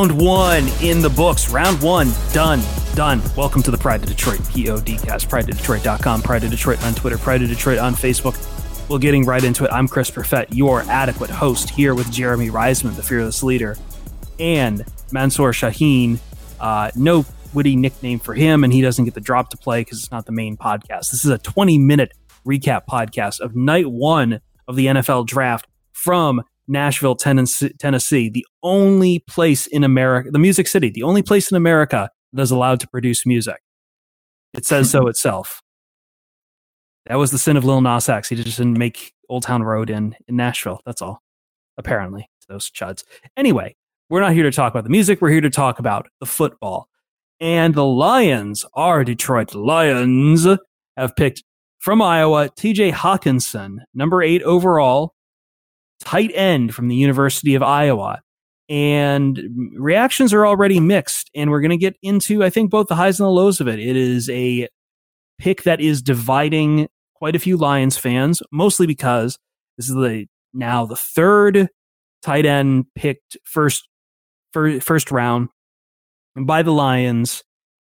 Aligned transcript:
Round 0.00 0.18
one 0.18 0.66
in 0.80 1.02
the 1.02 1.10
books. 1.10 1.50
Round 1.50 1.82
one 1.82 2.10
done. 2.32 2.62
Done. 2.94 3.20
Welcome 3.36 3.62
to 3.64 3.70
the 3.70 3.76
Pride 3.76 4.02
of 4.02 4.08
Detroit 4.08 4.38
PODcast. 4.38 5.28
Pride 5.28 5.50
of 5.50 5.58
Detroit.com, 5.58 6.22
Pride 6.22 6.42
of 6.42 6.50
Detroit 6.50 6.82
on 6.84 6.94
Twitter, 6.94 7.18
Pride 7.18 7.42
of 7.42 7.50
Detroit 7.50 7.78
on 7.78 7.92
Facebook. 7.92 8.88
Well, 8.88 8.98
getting 8.98 9.26
right 9.26 9.44
into 9.44 9.66
it, 9.66 9.70
I'm 9.70 9.86
Chris 9.86 10.10
Perfett, 10.10 10.46
your 10.56 10.80
adequate 10.84 11.28
host 11.28 11.68
here 11.68 11.94
with 11.94 12.10
Jeremy 12.10 12.48
Reisman, 12.48 12.96
the 12.96 13.02
fearless 13.02 13.42
leader, 13.42 13.76
and 14.38 14.86
Mansur 15.12 15.52
Shaheen. 15.52 16.18
Uh, 16.58 16.90
no 16.96 17.26
witty 17.52 17.76
nickname 17.76 18.20
for 18.20 18.32
him, 18.32 18.64
and 18.64 18.72
he 18.72 18.80
doesn't 18.80 19.04
get 19.04 19.12
the 19.12 19.20
drop 19.20 19.50
to 19.50 19.58
play 19.58 19.82
because 19.82 19.98
it's 19.98 20.10
not 20.10 20.24
the 20.24 20.32
main 20.32 20.56
podcast. 20.56 21.10
This 21.10 21.26
is 21.26 21.30
a 21.30 21.36
20 21.36 21.76
minute 21.76 22.14
recap 22.46 22.86
podcast 22.88 23.40
of 23.40 23.54
night 23.54 23.90
one 23.90 24.40
of 24.66 24.76
the 24.76 24.86
NFL 24.86 25.26
draft 25.26 25.66
from 25.92 26.42
Nashville, 26.70 27.16
Tennessee, 27.16 28.30
the 28.30 28.46
only 28.62 29.18
place 29.20 29.66
in 29.66 29.84
America, 29.84 30.30
the 30.30 30.38
Music 30.38 30.68
City, 30.68 30.88
the 30.88 31.02
only 31.02 31.22
place 31.22 31.50
in 31.50 31.56
America 31.56 32.08
that 32.32 32.42
is 32.42 32.50
allowed 32.50 32.80
to 32.80 32.88
produce 32.88 33.26
music. 33.26 33.60
It 34.54 34.64
says 34.64 34.90
so 34.90 35.06
itself. 35.08 35.60
That 37.06 37.16
was 37.16 37.32
the 37.32 37.38
sin 37.38 37.56
of 37.56 37.64
Lil 37.64 37.80
Nas 37.80 38.08
X. 38.08 38.28
He 38.28 38.36
just 38.36 38.58
didn't 38.58 38.78
make 38.78 39.12
Old 39.28 39.42
Town 39.42 39.62
Road 39.62 39.90
in, 39.90 40.14
in 40.28 40.36
Nashville. 40.36 40.80
That's 40.86 41.02
all. 41.02 41.22
Apparently, 41.76 42.28
those 42.48 42.70
chuds. 42.70 43.04
Anyway, 43.36 43.74
we're 44.08 44.20
not 44.20 44.32
here 44.32 44.44
to 44.44 44.52
talk 44.52 44.72
about 44.72 44.84
the 44.84 44.90
music. 44.90 45.20
We're 45.20 45.30
here 45.30 45.40
to 45.40 45.50
talk 45.50 45.78
about 45.78 46.08
the 46.20 46.26
football. 46.26 46.88
And 47.40 47.74
the 47.74 47.84
Lions, 47.84 48.64
our 48.74 49.02
Detroit 49.02 49.54
Lions, 49.54 50.46
have 50.96 51.16
picked 51.16 51.42
from 51.80 52.02
Iowa 52.02 52.50
TJ 52.50 52.92
Hockenson, 52.92 53.78
number 53.94 54.22
eight 54.22 54.42
overall, 54.42 55.14
tight 56.00 56.30
end 56.34 56.74
from 56.74 56.88
the 56.88 56.96
University 56.96 57.54
of 57.54 57.62
Iowa. 57.62 58.20
And 58.68 59.40
reactions 59.76 60.32
are 60.32 60.46
already 60.46 60.78
mixed. 60.78 61.30
And 61.34 61.50
we're 61.50 61.60
going 61.60 61.70
to 61.70 61.76
get 61.76 61.96
into, 62.02 62.44
I 62.44 62.50
think, 62.50 62.70
both 62.70 62.86
the 62.86 62.94
highs 62.94 63.18
and 63.18 63.26
the 63.26 63.30
lows 63.30 63.60
of 63.60 63.68
it. 63.68 63.80
It 63.80 63.96
is 63.96 64.30
a 64.30 64.68
pick 65.38 65.64
that 65.64 65.80
is 65.80 66.02
dividing 66.02 66.88
quite 67.14 67.34
a 67.34 67.38
few 67.38 67.56
Lions 67.56 67.96
fans, 67.96 68.42
mostly 68.52 68.86
because 68.86 69.38
this 69.76 69.88
is 69.88 69.94
the 69.94 70.26
now 70.52 70.86
the 70.86 70.96
third 70.96 71.68
tight 72.22 72.46
end 72.46 72.86
picked 72.94 73.36
first 73.44 73.88
first 74.52 75.10
round 75.10 75.48
by 76.36 76.62
the 76.62 76.72
Lions. 76.72 77.42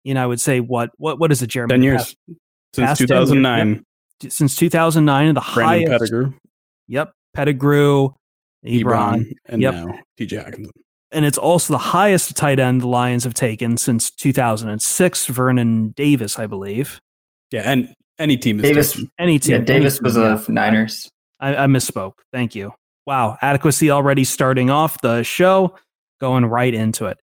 And 0.07 0.19
I 0.19 0.27
would 0.27 0.41
say 0.41 0.61
what 0.61 0.91
what 0.97 1.19
what 1.19 1.33
is 1.33 1.43
it, 1.43 1.49
Jeremy? 1.49 1.73
Ten 1.73 1.83
years 1.83 1.97
past, 1.97 2.17
since 2.75 2.87
past 2.87 3.01
2009. 3.01 3.85
Years, 4.21 4.35
since 4.35 4.57
2009, 4.57 5.35
the 5.35 5.41
Brandon 5.41 5.65
highest. 5.65 5.91
Pettigrew. 5.91 6.33
Yep, 6.89 7.13
Pettigrew, 7.35 8.11
Ebron, 8.65 8.83
Ebron 8.85 9.33
and 9.47 9.63
yep. 9.63 9.75
now 9.75 9.99
TJ 10.19 10.45
Hockenson. 10.45 10.71
And 11.13 11.25
it's 11.25 11.39
also 11.39 11.75
the 11.75 11.79
highest 11.79 12.37
tight 12.37 12.59
end 12.59 12.81
the 12.81 12.89
Lions 12.89 13.23
have 13.25 13.35
taken 13.35 13.77
since 13.77 14.11
2006. 14.11 15.27
Vernon 15.27 15.91
Davis, 15.91 16.39
I 16.39 16.47
believe. 16.47 17.01
Yeah, 17.53 17.71
and 17.71 17.95
any 18.19 18.37
team 18.37 18.59
Davis. 18.59 18.93
Taken. 18.93 19.11
Any 19.19 19.39
team. 19.39 19.53
Yeah, 19.53 19.59
Davis 19.59 20.01
was 20.01 20.17
a 20.17 20.43
Niners. 20.49 21.09
I, 21.41 21.55
I 21.55 21.67
misspoke. 21.67 22.15
Thank 22.33 22.55
you. 22.55 22.73
Wow, 23.07 23.37
adequacy 23.43 23.91
already 23.91 24.25
starting 24.25 24.71
off 24.71 25.01
the 25.03 25.23
show, 25.23 25.77
going 26.21 26.47
right 26.47 26.73
into 26.73 27.05
it. 27.07 27.19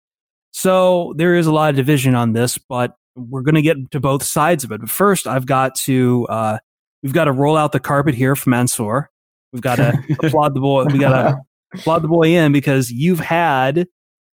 So 0.52 1.14
there 1.16 1.34
is 1.34 1.46
a 1.46 1.52
lot 1.52 1.70
of 1.70 1.76
division 1.76 2.14
on 2.14 2.32
this, 2.32 2.58
but 2.58 2.94
we're 3.16 3.42
going 3.42 3.54
to 3.54 3.62
get 3.62 3.90
to 3.92 4.00
both 4.00 4.22
sides 4.22 4.62
of 4.62 4.72
it. 4.72 4.80
But 4.80 4.90
first, 4.90 5.26
I've 5.26 5.46
got 5.46 5.74
to 5.76 6.26
uh, 6.28 6.58
we've 7.02 7.12
got 7.12 7.24
to 7.24 7.32
roll 7.32 7.56
out 7.56 7.72
the 7.72 7.80
carpet 7.80 8.14
here 8.14 8.36
for 8.36 8.50
Mansur. 8.50 9.08
We've 9.52 9.62
got 9.62 9.76
to 9.76 9.92
applaud 10.22 10.54
the 10.54 10.60
boy. 10.60 10.84
We 10.84 10.98
got 10.98 11.22
to 11.22 11.38
applaud 11.74 12.02
the 12.02 12.08
boy 12.08 12.28
in 12.28 12.52
because 12.52 12.90
you've 12.90 13.20
had 13.20 13.86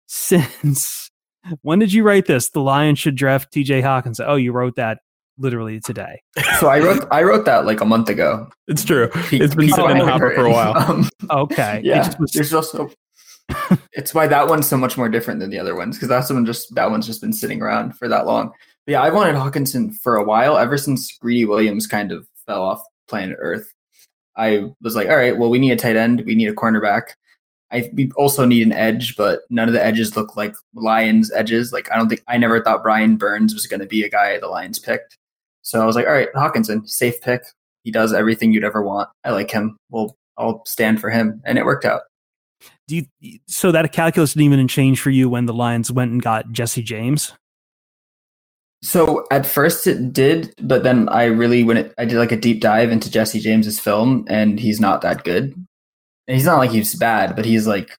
since 0.06 1.10
when 1.62 1.78
did 1.78 1.92
you 1.92 2.02
write 2.02 2.26
this? 2.26 2.50
The 2.50 2.60
Lions 2.60 2.98
should 2.98 3.16
draft 3.16 3.52
T.J. 3.52 3.80
Hawkins. 3.80 4.20
Oh, 4.20 4.36
you 4.36 4.52
wrote 4.52 4.76
that 4.76 4.98
literally 5.38 5.80
today. 5.80 6.22
So 6.60 6.68
I 6.68 6.78
wrote 6.78 7.06
I 7.10 7.22
wrote 7.22 7.44
that 7.46 7.66
like 7.66 7.80
a 7.80 7.84
month 7.84 8.08
ago. 8.08 8.48
It's 8.68 8.84
true. 8.84 9.10
It's 9.32 9.54
been 9.54 9.68
sitting 9.68 9.90
in 9.90 9.98
the 9.98 10.06
hopper 10.06 10.32
for 10.34 10.46
a 10.46 10.50
while. 10.50 10.72
Um, 10.88 11.08
okay. 11.30 11.80
Yeah. 11.84 12.12
Was, 12.18 12.32
there's 12.32 12.54
also 12.54 12.90
it's 13.92 14.14
why 14.14 14.26
that 14.26 14.48
one's 14.48 14.68
so 14.68 14.76
much 14.76 14.96
more 14.96 15.08
different 15.08 15.40
than 15.40 15.50
the 15.50 15.58
other 15.58 15.74
ones 15.74 15.96
because 15.96 16.08
that's 16.08 16.30
one 16.30 16.46
just 16.46 16.74
that 16.74 16.90
one's 16.90 17.06
just 17.06 17.20
been 17.20 17.32
sitting 17.32 17.60
around 17.62 17.96
for 17.96 18.08
that 18.08 18.26
long. 18.26 18.52
But 18.86 18.92
yeah, 18.92 19.02
I 19.02 19.10
wanted 19.10 19.34
Hockenson 19.34 19.94
for 20.02 20.16
a 20.16 20.24
while 20.24 20.58
ever 20.58 20.76
since 20.76 21.16
Greedy 21.18 21.44
Williams 21.44 21.86
kind 21.86 22.12
of 22.12 22.26
fell 22.46 22.62
off 22.62 22.82
planet 23.08 23.36
Earth. 23.40 23.72
I 24.36 24.70
was 24.80 24.94
like, 24.94 25.08
all 25.08 25.16
right, 25.16 25.36
well, 25.36 25.50
we 25.50 25.58
need 25.58 25.72
a 25.72 25.76
tight 25.76 25.96
end, 25.96 26.22
we 26.26 26.34
need 26.34 26.48
a 26.48 26.54
cornerback. 26.54 27.02
I 27.70 27.90
we 27.94 28.10
also 28.16 28.44
need 28.44 28.66
an 28.66 28.72
edge, 28.72 29.16
but 29.16 29.40
none 29.48 29.66
of 29.66 29.72
the 29.72 29.84
edges 29.84 30.14
look 30.16 30.36
like 30.36 30.54
Lions 30.74 31.32
edges. 31.32 31.72
Like 31.72 31.90
I 31.90 31.96
don't 31.96 32.08
think 32.08 32.22
I 32.28 32.36
never 32.36 32.62
thought 32.62 32.82
Brian 32.82 33.16
Burns 33.16 33.54
was 33.54 33.66
going 33.66 33.80
to 33.80 33.86
be 33.86 34.04
a 34.04 34.10
guy 34.10 34.38
the 34.38 34.48
Lions 34.48 34.78
picked. 34.78 35.18
So 35.62 35.80
I 35.80 35.86
was 35.86 35.96
like, 35.96 36.06
all 36.06 36.12
right, 36.12 36.28
Hockenson, 36.34 36.86
safe 36.88 37.20
pick. 37.22 37.42
He 37.84 37.90
does 37.90 38.12
everything 38.12 38.52
you'd 38.52 38.64
ever 38.64 38.82
want. 38.82 39.08
I 39.24 39.30
like 39.30 39.50
him. 39.50 39.76
Well, 39.90 40.16
I'll 40.36 40.64
stand 40.66 41.00
for 41.00 41.10
him, 41.10 41.40
and 41.44 41.58
it 41.58 41.64
worked 41.64 41.84
out. 41.84 42.02
Do 42.86 42.96
you, 42.96 43.38
so 43.46 43.72
that 43.72 43.90
calculus 43.92 44.34
didn't 44.34 44.52
even 44.52 44.68
change 44.68 45.00
for 45.00 45.10
you 45.10 45.28
when 45.28 45.46
the 45.46 45.54
Lions 45.54 45.90
went 45.90 46.12
and 46.12 46.22
got 46.22 46.52
Jesse 46.52 46.82
James? 46.82 47.32
So 48.82 49.26
at 49.30 49.46
first 49.46 49.86
it 49.86 50.12
did, 50.12 50.52
but 50.60 50.82
then 50.82 51.08
I 51.08 51.24
really 51.24 51.62
when 51.62 51.76
it, 51.76 51.94
I 51.98 52.04
did 52.04 52.18
like 52.18 52.32
a 52.32 52.36
deep 52.36 52.60
dive 52.60 52.90
into 52.90 53.10
Jesse 53.10 53.38
James's 53.38 53.78
film, 53.78 54.24
and 54.28 54.58
he's 54.58 54.80
not 54.80 55.02
that 55.02 55.22
good. 55.22 55.54
And 56.26 56.36
he's 56.36 56.46
not 56.46 56.58
like 56.58 56.70
he's 56.70 56.94
bad, 56.96 57.36
but 57.36 57.44
he's 57.44 57.66
like, 57.66 57.96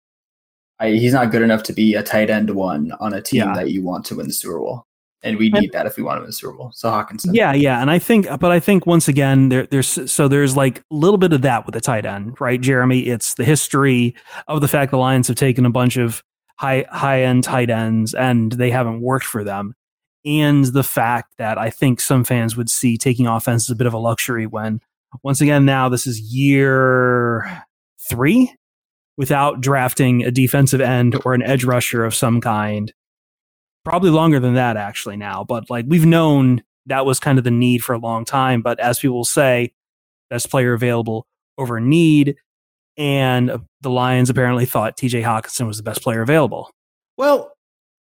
I, 0.79 0.91
he's 0.91 1.13
not 1.13 1.31
good 1.31 1.41
enough 1.41 1.63
to 1.63 1.73
be 1.73 1.93
a 1.95 2.03
tight 2.03 2.29
end 2.29 2.49
one 2.49 2.91
on 2.99 3.13
a 3.13 3.21
team 3.21 3.41
yeah. 3.41 3.53
that 3.55 3.71
you 3.71 3.81
want 3.81 4.05
to 4.05 4.15
win 4.15 4.27
the 4.27 4.33
Super 4.33 4.59
Bowl. 4.59 4.85
And 5.25 5.37
we 5.37 5.49
need 5.49 5.71
that 5.71 5.85
if 5.85 5.95
we 5.95 6.03
want 6.03 6.17
to 6.17 6.21
win 6.21 6.27
the 6.27 6.33
Super 6.33 6.51
Bowl. 6.51 6.71
So 6.73 6.89
Hockenson. 6.89 7.29
Yeah, 7.33 7.53
yeah, 7.53 7.81
and 7.81 7.89
I 7.89 7.97
think, 7.97 8.27
but 8.39 8.51
I 8.51 8.59
think 8.59 8.85
once 8.85 9.07
again, 9.07 9.47
there, 9.47 9.65
there's 9.65 10.11
so 10.11 10.27
there's 10.27 10.57
like 10.57 10.79
a 10.79 10.83
little 10.91 11.17
bit 11.17 11.31
of 11.31 11.41
that 11.43 11.65
with 11.65 11.73
the 11.73 11.81
tight 11.81 12.05
end, 12.05 12.39
right, 12.41 12.59
Jeremy? 12.59 13.07
It's 13.07 13.35
the 13.35 13.45
history 13.45 14.15
of 14.49 14.59
the 14.59 14.67
fact 14.67 14.91
the 14.91 14.97
Lions 14.97 15.29
have 15.29 15.37
taken 15.37 15.65
a 15.65 15.69
bunch 15.69 15.95
of 15.95 16.21
high 16.57 16.85
high 16.91 17.23
end 17.23 17.45
tight 17.45 17.69
ends 17.69 18.13
and 18.13 18.51
they 18.51 18.69
haven't 18.69 18.99
worked 18.99 19.25
for 19.25 19.45
them 19.45 19.75
and 20.25 20.65
the 20.65 20.83
fact 20.83 21.37
that 21.37 21.57
I 21.57 21.69
think 21.69 21.99
some 21.99 22.23
fans 22.23 22.55
would 22.55 22.69
see 22.69 22.97
taking 22.97 23.27
offense 23.27 23.69
as 23.69 23.73
a 23.73 23.75
bit 23.75 23.87
of 23.87 23.93
a 23.93 23.97
luxury 23.97 24.45
when, 24.45 24.79
once 25.23 25.41
again, 25.41 25.65
now 25.65 25.89
this 25.89 26.07
is 26.07 26.19
year 26.19 27.65
three 28.09 28.53
without 29.17 29.61
drafting 29.61 30.23
a 30.23 30.31
defensive 30.31 30.81
end 30.81 31.19
or 31.25 31.33
an 31.33 31.43
edge 31.43 31.63
rusher 31.63 32.03
of 32.03 32.15
some 32.15 32.41
kind. 32.41 32.93
Probably 33.83 34.09
longer 34.09 34.39
than 34.39 34.53
that, 34.53 34.77
actually, 34.77 35.17
now. 35.17 35.43
But 35.43 35.69
like 35.69 35.85
we've 35.87 36.05
known 36.05 36.63
that 36.85 37.05
was 37.05 37.19
kind 37.19 37.37
of 37.37 37.43
the 37.43 37.51
need 37.51 37.83
for 37.83 37.93
a 37.93 37.99
long 37.99 38.25
time. 38.25 38.61
But 38.61 38.79
as 38.79 38.99
people 38.99 39.25
say, 39.25 39.73
best 40.29 40.49
player 40.49 40.73
available 40.73 41.27
over 41.57 41.79
need. 41.79 42.35
And 42.97 43.65
the 43.81 43.89
Lions 43.89 44.29
apparently 44.29 44.65
thought 44.65 44.97
TJ 44.97 45.23
Hockenson 45.23 45.67
was 45.67 45.77
the 45.77 45.83
best 45.83 46.01
player 46.01 46.21
available. 46.21 46.71
Well, 47.17 47.52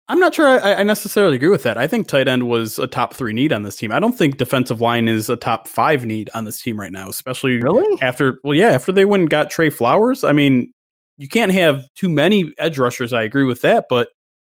I'm 0.09 0.21
not 0.21 0.35
sure 0.35 0.47
I, 0.47 0.75
I, 0.75 0.83
necessarily 0.83 1.37
agree 1.37 1.49
with 1.49 1.63
that. 1.63 1.79
I 1.79 1.87
think 1.87 2.09
tight 2.09 2.29
end 2.29 2.47
was 2.47 2.79
a 2.79 2.87
top 2.87 3.15
three 3.15 3.33
need 3.33 3.55
on 3.55 3.63
this 3.63 3.77
team. 3.77 3.91
I 3.91 4.01
don't 4.01 4.13
think 4.13 4.37
defensive 4.37 4.83
line 4.83 5.09
is 5.09 5.31
a 5.31 5.37
top 5.37 5.67
five 5.67 6.05
need 6.05 6.29
on 6.35 6.45
this 6.45 6.61
team 6.61 6.79
right 6.79 6.93
now, 6.93 7.09
especially 7.09 7.63
really 7.63 8.03
after 8.03 8.39
well, 8.45 8.55
yeah, 8.55 8.71
after 8.71 8.93
they 8.93 9.07
went 9.07 9.23
and 9.23 9.31
got 9.31 9.51
Trey 9.51 9.71
Flowers. 9.71 10.23
I 10.23 10.33
mean, 10.33 10.73
you 11.17 11.29
can't 11.29 11.53
have 11.53 11.85
too 11.95 12.11
many 12.11 12.53
edge 12.59 12.79
rushers. 12.79 13.15
I 13.15 13.23
agree 13.23 13.45
with 13.45 13.63
that, 13.63 13.87
but 13.89 14.09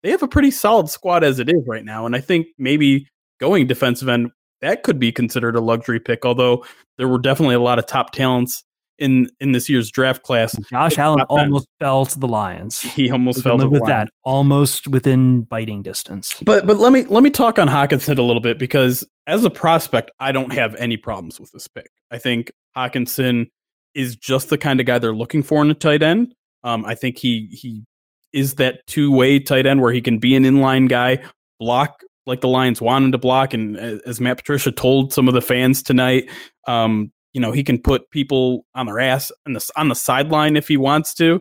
they 0.02 0.10
have 0.10 0.22
a 0.22 0.28
pretty 0.28 0.50
solid 0.50 0.90
squad 0.90 1.24
as 1.24 1.38
it 1.38 1.48
is 1.48 1.64
right 1.66 1.84
now. 1.84 2.04
And 2.04 2.14
I 2.14 2.20
think 2.20 2.48
maybe 2.58 3.08
going 3.40 3.66
defensive 3.66 4.08
end, 4.08 4.30
that 4.60 4.82
could 4.82 4.98
be 4.98 5.12
considered 5.12 5.56
a 5.56 5.60
luxury 5.60 6.00
pick, 6.00 6.26
although 6.26 6.64
there 6.98 7.08
were 7.08 7.18
definitely 7.18 7.54
a 7.54 7.60
lot 7.60 7.78
of 7.78 7.86
top 7.86 8.12
talents 8.12 8.64
in 8.98 9.28
in 9.40 9.52
this 9.52 9.68
year's 9.68 9.90
draft 9.90 10.22
class. 10.22 10.56
Josh 10.70 10.98
Allen 10.98 11.22
almost 11.22 11.68
fell 11.78 12.06
to 12.06 12.18
the 12.18 12.28
Lions. 12.28 12.80
He 12.98 13.10
almost 13.10 13.42
fell 13.42 13.56
to 13.58 13.64
the 13.64 13.70
with 13.70 13.86
that, 13.86 14.08
almost 14.24 14.88
within 14.88 15.42
biting 15.42 15.82
distance. 15.82 16.34
But 16.42 16.66
but 16.66 16.78
let 16.78 16.92
me 16.92 17.04
let 17.04 17.22
me 17.22 17.30
talk 17.30 17.58
on 17.58 17.68
Hockenson 17.68 18.18
a 18.18 18.22
little 18.22 18.42
bit 18.42 18.58
because 18.58 19.06
as 19.26 19.44
a 19.44 19.50
prospect, 19.50 20.10
I 20.18 20.32
don't 20.32 20.52
have 20.52 20.74
any 20.76 20.96
problems 20.96 21.38
with 21.38 21.52
this 21.52 21.68
pick. 21.68 21.90
I 22.10 22.18
think 22.18 22.50
Hockenson 22.76 23.50
is 23.94 24.16
just 24.16 24.48
the 24.48 24.58
kind 24.58 24.80
of 24.80 24.86
guy 24.86 24.98
they're 24.98 25.14
looking 25.14 25.42
for 25.42 25.62
in 25.62 25.70
a 25.70 25.74
tight 25.74 26.02
end. 26.02 26.34
Um, 26.64 26.84
I 26.84 26.94
think 26.94 27.18
he 27.18 27.48
he 27.52 27.84
is 28.32 28.54
that 28.54 28.86
two 28.86 29.12
way 29.12 29.38
tight 29.38 29.66
end 29.66 29.80
where 29.80 29.92
he 29.92 30.00
can 30.00 30.18
be 30.18 30.34
an 30.34 30.42
inline 30.42 30.88
guy, 30.88 31.22
block 31.60 32.02
like 32.28 32.42
the 32.42 32.48
Lions 32.48 32.80
wanted 32.80 33.12
to 33.12 33.18
block, 33.18 33.54
and 33.54 33.76
as 33.76 34.20
Matt 34.20 34.36
Patricia 34.36 34.70
told 34.70 35.12
some 35.14 35.28
of 35.28 35.34
the 35.34 35.40
fans 35.40 35.82
tonight, 35.82 36.28
um, 36.66 37.10
you 37.38 37.40
know 37.40 37.52
he 37.52 37.62
can 37.62 37.78
put 37.78 38.10
people 38.10 38.66
on 38.74 38.86
their 38.86 38.98
ass 38.98 39.30
on 39.46 39.52
the 39.52 39.70
on 39.76 39.88
the 39.88 39.94
sideline 39.94 40.56
if 40.56 40.66
he 40.66 40.76
wants 40.76 41.14
to, 41.14 41.40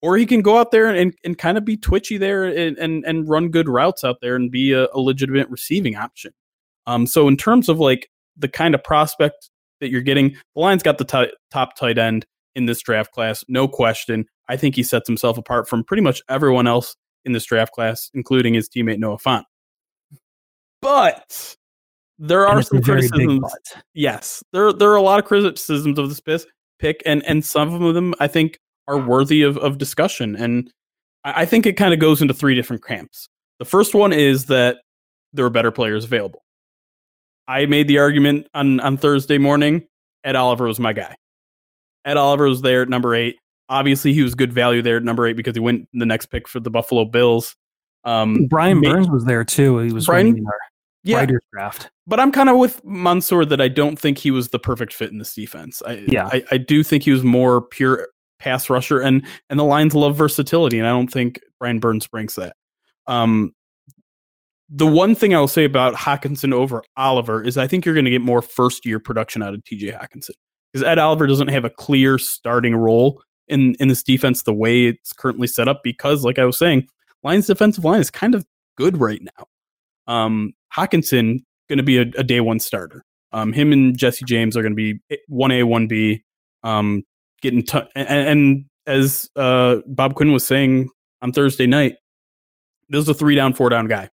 or 0.00 0.16
he 0.16 0.24
can 0.24 0.40
go 0.40 0.56
out 0.56 0.70
there 0.70 0.86
and, 0.86 1.12
and 1.22 1.36
kind 1.36 1.58
of 1.58 1.66
be 1.66 1.76
twitchy 1.76 2.16
there 2.16 2.44
and, 2.44 2.78
and 2.78 3.04
and 3.04 3.28
run 3.28 3.50
good 3.50 3.68
routes 3.68 4.04
out 4.04 4.16
there 4.22 4.36
and 4.36 4.50
be 4.50 4.72
a, 4.72 4.88
a 4.94 4.98
legitimate 4.98 5.50
receiving 5.50 5.96
option. 5.96 6.32
Um, 6.86 7.06
so 7.06 7.28
in 7.28 7.36
terms 7.36 7.68
of 7.68 7.78
like 7.78 8.08
the 8.38 8.48
kind 8.48 8.74
of 8.74 8.82
prospect 8.82 9.50
that 9.82 9.90
you're 9.90 10.00
getting, 10.00 10.30
the 10.30 10.62
Lions 10.62 10.82
got 10.82 10.96
the 10.96 11.04
t- 11.04 11.34
top 11.50 11.76
tight 11.76 11.98
end 11.98 12.24
in 12.54 12.64
this 12.64 12.80
draft 12.80 13.12
class, 13.12 13.44
no 13.46 13.68
question. 13.68 14.24
I 14.48 14.56
think 14.56 14.76
he 14.76 14.82
sets 14.82 15.06
himself 15.06 15.36
apart 15.36 15.68
from 15.68 15.84
pretty 15.84 16.02
much 16.02 16.22
everyone 16.26 16.66
else 16.66 16.96
in 17.26 17.32
this 17.32 17.44
draft 17.44 17.74
class, 17.74 18.10
including 18.14 18.54
his 18.54 18.70
teammate 18.70 18.98
Noah 18.98 19.18
Fant. 19.18 19.44
But 20.80 21.56
there 22.18 22.46
are 22.46 22.62
some 22.62 22.82
criticisms. 22.82 23.44
Yes, 23.94 24.42
there 24.52 24.72
there 24.72 24.90
are 24.90 24.96
a 24.96 25.02
lot 25.02 25.18
of 25.18 25.24
criticisms 25.24 25.98
of 25.98 26.08
this 26.08 26.46
pick, 26.78 27.02
and 27.04 27.24
and 27.24 27.44
some 27.44 27.82
of 27.82 27.94
them 27.94 28.14
I 28.20 28.28
think 28.28 28.58
are 28.86 28.98
worthy 28.98 29.42
of, 29.42 29.56
of 29.58 29.78
discussion. 29.78 30.36
And 30.36 30.70
I, 31.24 31.42
I 31.42 31.44
think 31.44 31.66
it 31.66 31.74
kind 31.74 31.94
of 31.94 32.00
goes 32.00 32.22
into 32.22 32.34
three 32.34 32.54
different 32.54 32.84
camps. 32.84 33.28
The 33.58 33.64
first 33.64 33.94
one 33.94 34.12
is 34.12 34.46
that 34.46 34.78
there 35.32 35.44
are 35.44 35.50
better 35.50 35.70
players 35.70 36.04
available. 36.04 36.40
I 37.48 37.66
made 37.66 37.88
the 37.88 37.98
argument 37.98 38.46
on 38.54 38.80
on 38.80 38.96
Thursday 38.96 39.38
morning. 39.38 39.86
Ed 40.22 40.36
Oliver 40.36 40.66
was 40.66 40.80
my 40.80 40.92
guy. 40.92 41.16
Ed 42.04 42.16
Oliver 42.16 42.48
was 42.48 42.62
there 42.62 42.82
at 42.82 42.88
number 42.88 43.14
eight. 43.14 43.36
Obviously, 43.68 44.12
he 44.12 44.22
was 44.22 44.34
good 44.34 44.52
value 44.52 44.82
there 44.82 44.98
at 44.98 45.02
number 45.02 45.26
eight 45.26 45.36
because 45.36 45.54
he 45.54 45.60
went 45.60 45.88
the 45.92 46.06
next 46.06 46.26
pick 46.26 46.46
for 46.46 46.60
the 46.60 46.70
Buffalo 46.70 47.04
Bills. 47.04 47.56
Um, 48.04 48.46
Brian 48.48 48.80
Burns 48.80 49.08
was 49.08 49.24
there 49.24 49.44
too. 49.44 49.78
He 49.78 49.92
was 49.92 50.06
Brian, 50.06 50.44
yeah, 51.04 51.18
writer's 51.18 51.42
draft. 51.52 51.90
But 52.06 52.18
I'm 52.18 52.32
kind 52.32 52.48
of 52.48 52.56
with 52.56 52.84
Mansur 52.84 53.44
that 53.44 53.60
I 53.60 53.68
don't 53.68 53.98
think 53.98 54.18
he 54.18 54.30
was 54.30 54.48
the 54.48 54.58
perfect 54.58 54.92
fit 54.92 55.10
in 55.10 55.18
this 55.18 55.34
defense. 55.34 55.82
I, 55.86 56.04
yeah, 56.08 56.28
I, 56.32 56.42
I 56.50 56.56
do 56.56 56.82
think 56.82 57.04
he 57.04 57.12
was 57.12 57.22
more 57.22 57.62
pure 57.62 58.08
pass 58.38 58.68
rusher, 58.68 59.00
and 59.00 59.24
and 59.50 59.60
the 59.60 59.64
Lions 59.64 59.94
love 59.94 60.16
versatility, 60.16 60.78
and 60.78 60.88
I 60.88 60.90
don't 60.90 61.12
think 61.12 61.40
Brian 61.60 61.78
Burns 61.78 62.06
brings 62.06 62.34
that. 62.34 62.56
Um, 63.06 63.54
the 64.70 64.86
one 64.86 65.14
thing 65.14 65.34
I'll 65.34 65.46
say 65.46 65.64
about 65.64 65.94
Hockenson 65.94 66.52
over 66.52 66.82
Oliver 66.96 67.42
is 67.42 67.58
I 67.58 67.66
think 67.66 67.84
you're 67.84 67.94
going 67.94 68.06
to 68.06 68.10
get 68.10 68.22
more 68.22 68.42
first 68.42 68.86
year 68.86 68.98
production 68.98 69.42
out 69.42 69.54
of 69.54 69.60
TJ 69.60 69.98
Hockenson 69.98 70.30
because 70.72 70.84
Ed 70.84 70.98
Oliver 70.98 71.26
doesn't 71.26 71.48
have 71.48 71.64
a 71.64 71.70
clear 71.70 72.18
starting 72.18 72.74
role 72.74 73.22
in 73.46 73.74
in 73.74 73.88
this 73.88 74.02
defense 74.02 74.42
the 74.42 74.54
way 74.54 74.86
it's 74.86 75.12
currently 75.12 75.46
set 75.46 75.68
up 75.68 75.82
because 75.84 76.24
like 76.24 76.38
I 76.38 76.44
was 76.46 76.58
saying, 76.58 76.88
Lions 77.22 77.46
defensive 77.46 77.84
line 77.84 78.00
is 78.00 78.10
kind 78.10 78.34
of 78.34 78.44
good 78.76 78.98
right 78.98 79.20
now. 79.22 80.12
Um, 80.12 80.52
Hockenson 80.76 81.40
going 81.68 81.78
to 81.78 81.82
be 81.82 81.98
a, 81.98 82.02
a, 82.16 82.24
day 82.24 82.40
one 82.40 82.60
starter. 82.60 83.04
Um, 83.32 83.52
him 83.52 83.72
and 83.72 83.96
Jesse 83.96 84.24
James 84.24 84.56
are 84.56 84.62
going 84.62 84.76
to 84.76 84.76
be 84.76 85.00
one 85.28 85.50
A 85.50 85.62
one 85.62 85.86
B. 85.86 86.22
Um, 86.62 87.02
getting 87.42 87.62
t- 87.62 87.82
and, 87.94 88.08
and 88.08 88.64
as 88.86 89.28
uh, 89.36 89.76
Bob 89.86 90.14
Quinn 90.14 90.32
was 90.32 90.46
saying 90.46 90.88
on 91.22 91.32
Thursday 91.32 91.66
night, 91.66 91.96
this 92.88 93.02
is 93.02 93.08
a 93.08 93.14
three 93.14 93.34
down, 93.34 93.54
four 93.54 93.70
down 93.70 93.86
guy. 93.86 94.10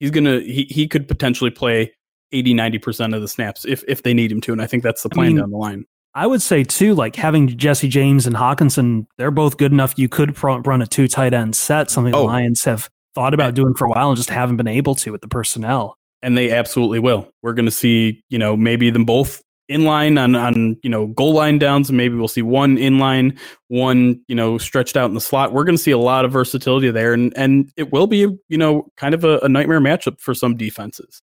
He's 0.00 0.10
gonna 0.10 0.40
he 0.40 0.66
he 0.70 0.86
could 0.86 1.08
potentially 1.08 1.50
play 1.50 1.92
80 2.32 2.54
90% 2.54 3.14
of 3.14 3.22
the 3.22 3.28
snaps 3.28 3.64
if 3.64 3.84
if 3.88 4.02
they 4.02 4.12
need 4.12 4.30
him 4.30 4.40
to 4.42 4.52
and 4.52 4.60
I 4.60 4.66
think 4.66 4.82
that's 4.82 5.02
the 5.02 5.08
plan 5.08 5.26
I 5.26 5.28
mean, 5.28 5.36
down 5.38 5.50
the 5.50 5.56
line. 5.56 5.84
I 6.14 6.26
would 6.26 6.42
say 6.42 6.62
too, 6.62 6.94
like 6.94 7.16
having 7.16 7.48
Jesse 7.56 7.88
James 7.88 8.26
and 8.26 8.36
Hockenson 8.36 9.06
they're 9.18 9.30
both 9.30 9.56
good 9.56 9.72
enough. 9.72 9.94
You 9.96 10.08
could 10.08 10.42
run 10.42 10.82
a 10.82 10.86
two 10.86 11.08
tight 11.08 11.32
end 11.32 11.56
set, 11.56 11.90
something 11.90 12.14
oh. 12.14 12.18
the 12.18 12.24
Lions 12.24 12.64
have 12.64 12.90
thought 13.14 13.34
about 13.34 13.54
doing 13.54 13.74
for 13.74 13.86
a 13.86 13.90
while 13.90 14.08
and 14.08 14.16
just 14.16 14.30
haven't 14.30 14.56
been 14.56 14.68
able 14.68 14.94
to 14.96 15.12
with 15.12 15.20
the 15.20 15.28
personnel. 15.28 15.96
And 16.22 16.36
they 16.36 16.50
absolutely 16.50 16.98
will. 16.98 17.28
We're 17.42 17.52
going 17.52 17.66
to 17.66 17.70
see, 17.70 18.22
you 18.30 18.38
know, 18.38 18.56
maybe 18.56 18.90
them 18.90 19.04
both 19.04 19.42
in 19.68 19.84
line 19.84 20.18
on 20.18 20.34
on 20.34 20.76
you 20.82 20.90
know 20.90 21.06
goal 21.06 21.32
line 21.34 21.58
downs, 21.58 21.88
and 21.88 21.96
maybe 21.96 22.14
we'll 22.14 22.28
see 22.28 22.42
one 22.42 22.76
in 22.78 22.98
line, 22.98 23.38
one 23.68 24.20
you 24.28 24.34
know 24.34 24.58
stretched 24.58 24.96
out 24.96 25.06
in 25.06 25.14
the 25.14 25.20
slot. 25.20 25.52
We're 25.52 25.64
going 25.64 25.76
to 25.76 25.82
see 25.82 25.90
a 25.90 25.98
lot 25.98 26.24
of 26.24 26.32
versatility 26.32 26.90
there, 26.90 27.12
and 27.12 27.32
and 27.36 27.70
it 27.76 27.92
will 27.92 28.06
be 28.06 28.18
you 28.48 28.58
know 28.58 28.88
kind 28.96 29.14
of 29.14 29.24
a, 29.24 29.38
a 29.40 29.48
nightmare 29.48 29.80
matchup 29.80 30.20
for 30.20 30.34
some 30.34 30.56
defenses. 30.56 31.20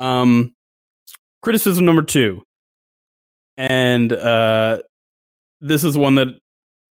Um, 0.00 0.54
criticism 1.42 1.84
number 1.84 2.02
two 2.02 2.42
and 3.56 4.12
uh, 4.12 4.82
this 5.60 5.84
is 5.84 5.96
one 5.96 6.16
that 6.16 6.28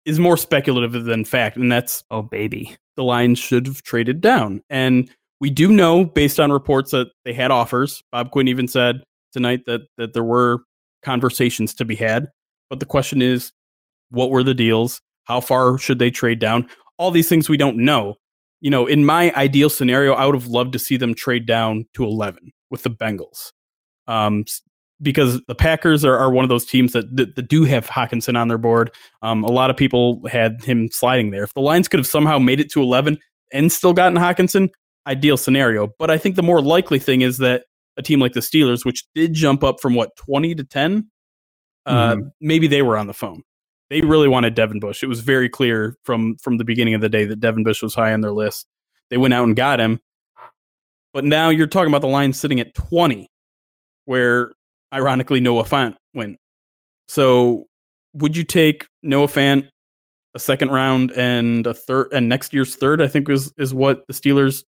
is 0.05 0.19
more 0.19 0.37
speculative 0.37 1.03
than 1.05 1.25
fact, 1.25 1.57
and 1.57 1.71
that's 1.71 2.03
oh 2.11 2.21
baby, 2.21 2.75
the 2.99 3.03
Lions 3.05 3.39
should 3.39 3.65
have 3.65 3.81
traded 3.81 4.19
down. 4.19 4.61
And 4.69 5.09
we 5.39 5.49
do 5.49 5.71
know, 5.71 6.03
based 6.03 6.37
on 6.37 6.51
reports, 6.51 6.91
that 6.91 7.07
they 7.23 7.31
had 7.31 7.49
offers. 7.49 8.03
Bob 8.11 8.31
Quinn 8.31 8.49
even 8.49 8.67
said 8.67 9.03
tonight 9.31 9.61
that 9.67 9.83
that 9.97 10.11
there 10.11 10.23
were 10.23 10.59
conversations 11.01 11.73
to 11.75 11.85
be 11.85 11.95
had. 11.95 12.27
But 12.69 12.81
the 12.81 12.85
question 12.85 13.21
is, 13.21 13.53
what 14.11 14.31
were 14.31 14.43
the 14.43 14.53
deals? 14.53 14.99
How 15.23 15.39
far 15.39 15.77
should 15.77 15.97
they 15.97 16.11
trade 16.11 16.39
down? 16.39 16.67
All 16.97 17.09
these 17.09 17.29
things 17.29 17.47
we 17.47 17.55
don't 17.55 17.77
know. 17.77 18.15
You 18.59 18.69
know, 18.69 18.85
in 18.85 19.05
my 19.05 19.31
ideal 19.33 19.69
scenario, 19.69 20.11
I 20.11 20.25
would 20.25 20.35
have 20.35 20.47
loved 20.47 20.73
to 20.73 20.79
see 20.79 20.97
them 20.97 21.15
trade 21.15 21.45
down 21.45 21.85
to 21.93 22.03
11 22.03 22.51
with 22.69 22.83
the 22.83 22.89
Bengals. 22.89 23.53
Um, 24.07 24.43
because 25.01 25.41
the 25.47 25.55
Packers 25.55 26.03
are, 26.03 26.17
are 26.17 26.31
one 26.31 26.43
of 26.43 26.49
those 26.49 26.65
teams 26.65 26.93
that, 26.93 27.15
that, 27.15 27.35
that 27.35 27.47
do 27.47 27.63
have 27.63 27.87
Hockenson 27.87 28.37
on 28.37 28.47
their 28.47 28.57
board. 28.57 28.91
Um, 29.21 29.43
a 29.43 29.51
lot 29.51 29.69
of 29.69 29.77
people 29.77 30.21
had 30.27 30.63
him 30.63 30.89
sliding 30.91 31.31
there. 31.31 31.43
If 31.43 31.53
the 31.53 31.61
Lions 31.61 31.87
could 31.87 31.99
have 31.99 32.07
somehow 32.07 32.39
made 32.39 32.59
it 32.59 32.71
to 32.71 32.81
11 32.81 33.17
and 33.53 33.71
still 33.71 33.93
gotten 33.93 34.17
Hockenson, 34.17 34.69
ideal 35.07 35.37
scenario. 35.37 35.89
But 35.97 36.11
I 36.11 36.17
think 36.17 36.35
the 36.35 36.43
more 36.43 36.61
likely 36.61 36.99
thing 36.99 37.21
is 37.21 37.37
that 37.37 37.63
a 37.97 38.01
team 38.01 38.19
like 38.19 38.33
the 38.33 38.39
Steelers, 38.39 38.85
which 38.85 39.05
did 39.15 39.33
jump 39.33 39.63
up 39.63 39.79
from 39.79 39.95
what 39.95 40.15
20 40.17 40.55
to 40.55 40.63
10, 40.63 41.09
uh, 41.85 42.15
mm-hmm. 42.15 42.27
maybe 42.41 42.67
they 42.67 42.81
were 42.81 42.97
on 42.97 43.07
the 43.07 43.13
phone. 43.13 43.43
They 43.89 44.01
really 44.01 44.27
wanted 44.27 44.53
Devin 44.53 44.79
Bush. 44.79 45.01
It 45.01 45.07
was 45.07 45.21
very 45.21 45.49
clear 45.49 45.97
from 46.03 46.37
from 46.37 46.57
the 46.57 46.63
beginning 46.63 46.93
of 46.93 47.01
the 47.01 47.09
day 47.09 47.25
that 47.25 47.39
Devin 47.39 47.63
Bush 47.63 47.81
was 47.81 47.95
high 47.95 48.13
on 48.13 48.21
their 48.21 48.31
list. 48.31 48.67
They 49.09 49.17
went 49.17 49.33
out 49.33 49.45
and 49.45 49.55
got 49.55 49.79
him. 49.79 49.99
But 51.11 51.25
now 51.25 51.49
you're 51.49 51.65
talking 51.65 51.89
about 51.89 52.01
the 52.01 52.07
Lions 52.07 52.39
sitting 52.39 52.59
at 52.59 52.75
20, 52.75 53.27
where 54.05 54.51
ironically 54.93 55.39
Noah 55.39 55.63
Fant 55.63 55.95
went. 56.13 56.37
So 57.07 57.67
would 58.13 58.35
you 58.35 58.43
take 58.43 58.87
Noah 59.03 59.27
Fant 59.27 59.67
a 60.35 60.39
second 60.39 60.69
round 60.69 61.11
and 61.11 61.65
a 61.65 61.73
third 61.73 62.09
and 62.13 62.29
next 62.29 62.53
year's 62.53 62.75
third? 62.75 63.01
I 63.01 63.07
think 63.07 63.29
is 63.29 63.53
is 63.57 63.73
what 63.73 64.05
the 64.07 64.13
Steelers 64.13 64.63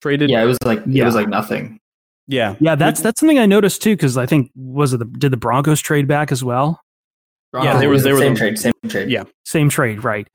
traded. 0.00 0.30
Yeah, 0.30 0.42
it 0.42 0.46
was 0.46 0.58
like 0.64 0.82
yeah. 0.86 1.02
it 1.02 1.06
was 1.06 1.14
like 1.14 1.28
nothing. 1.28 1.78
Yeah, 2.26 2.54
yeah. 2.60 2.74
That's 2.74 3.00
that's 3.00 3.20
something 3.20 3.38
I 3.38 3.46
noticed 3.46 3.82
too 3.82 3.96
because 3.96 4.16
I 4.16 4.26
think 4.26 4.50
was 4.54 4.92
it 4.92 4.98
the 4.98 5.04
did 5.04 5.32
the 5.32 5.36
Broncos 5.36 5.80
trade 5.80 6.06
back 6.06 6.32
as 6.32 6.44
well? 6.44 6.80
Broncos, 7.52 7.74
yeah, 7.74 7.80
they 7.80 7.86
was 7.86 8.04
they 8.04 8.12
were 8.12 8.18
same 8.18 8.34
the, 8.34 8.38
trade, 8.38 8.58
same 8.58 8.72
trade. 8.88 9.10
Yeah, 9.10 9.24
same 9.44 9.68
trade, 9.68 10.04
right? 10.04 10.28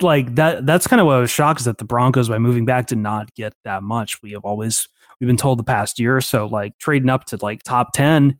Like 0.00 0.34
that. 0.34 0.66
That's 0.66 0.86
kind 0.86 1.00
of 1.00 1.06
what 1.06 1.16
I 1.16 1.20
was 1.20 1.30
shocked 1.30 1.60
is 1.60 1.64
that 1.64 1.78
the 1.78 1.84
Broncos 1.84 2.28
by 2.28 2.38
moving 2.38 2.66
back 2.66 2.86
did 2.86 2.98
not 2.98 3.32
get 3.34 3.54
that 3.64 3.82
much. 3.82 4.22
We 4.22 4.32
have 4.32 4.44
always 4.44 4.88
we've 5.20 5.26
been 5.26 5.36
told 5.36 5.58
the 5.58 5.64
past 5.64 5.98
year 5.98 6.16
or 6.16 6.20
so, 6.20 6.46
like 6.46 6.78
trading 6.78 7.10
up 7.10 7.24
to 7.26 7.38
like 7.40 7.62
top 7.62 7.92
10, 7.92 8.38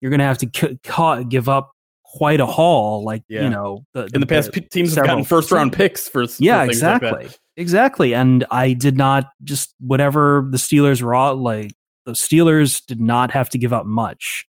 you're 0.00 0.10
going 0.10 0.20
to 0.20 0.24
have 0.24 0.38
to 0.38 0.50
c- 0.54 1.24
give 1.24 1.48
up 1.48 1.72
quite 2.04 2.40
a 2.40 2.46
haul. 2.46 3.04
Like, 3.04 3.22
yeah. 3.28 3.42
you 3.42 3.50
know, 3.50 3.84
the, 3.94 4.02
the, 4.04 4.10
in 4.14 4.20
the 4.20 4.26
past, 4.26 4.52
the, 4.52 4.60
teams 4.60 4.94
have 4.94 5.06
gotten 5.06 5.24
first 5.24 5.50
round 5.50 5.72
picks 5.74 6.08
for, 6.08 6.26
yeah, 6.38 6.64
exactly. 6.64 7.10
Like 7.10 7.38
exactly. 7.56 8.14
And 8.14 8.44
I 8.50 8.72
did 8.72 8.96
not 8.96 9.30
just 9.44 9.74
whatever 9.78 10.46
the 10.50 10.58
Steelers 10.58 11.02
were 11.02 11.14
all, 11.14 11.36
like, 11.36 11.72
the 12.06 12.12
Steelers 12.12 12.84
did 12.86 13.00
not 13.00 13.30
have 13.30 13.50
to 13.50 13.58
give 13.58 13.72
up 13.72 13.86
much 13.86 14.46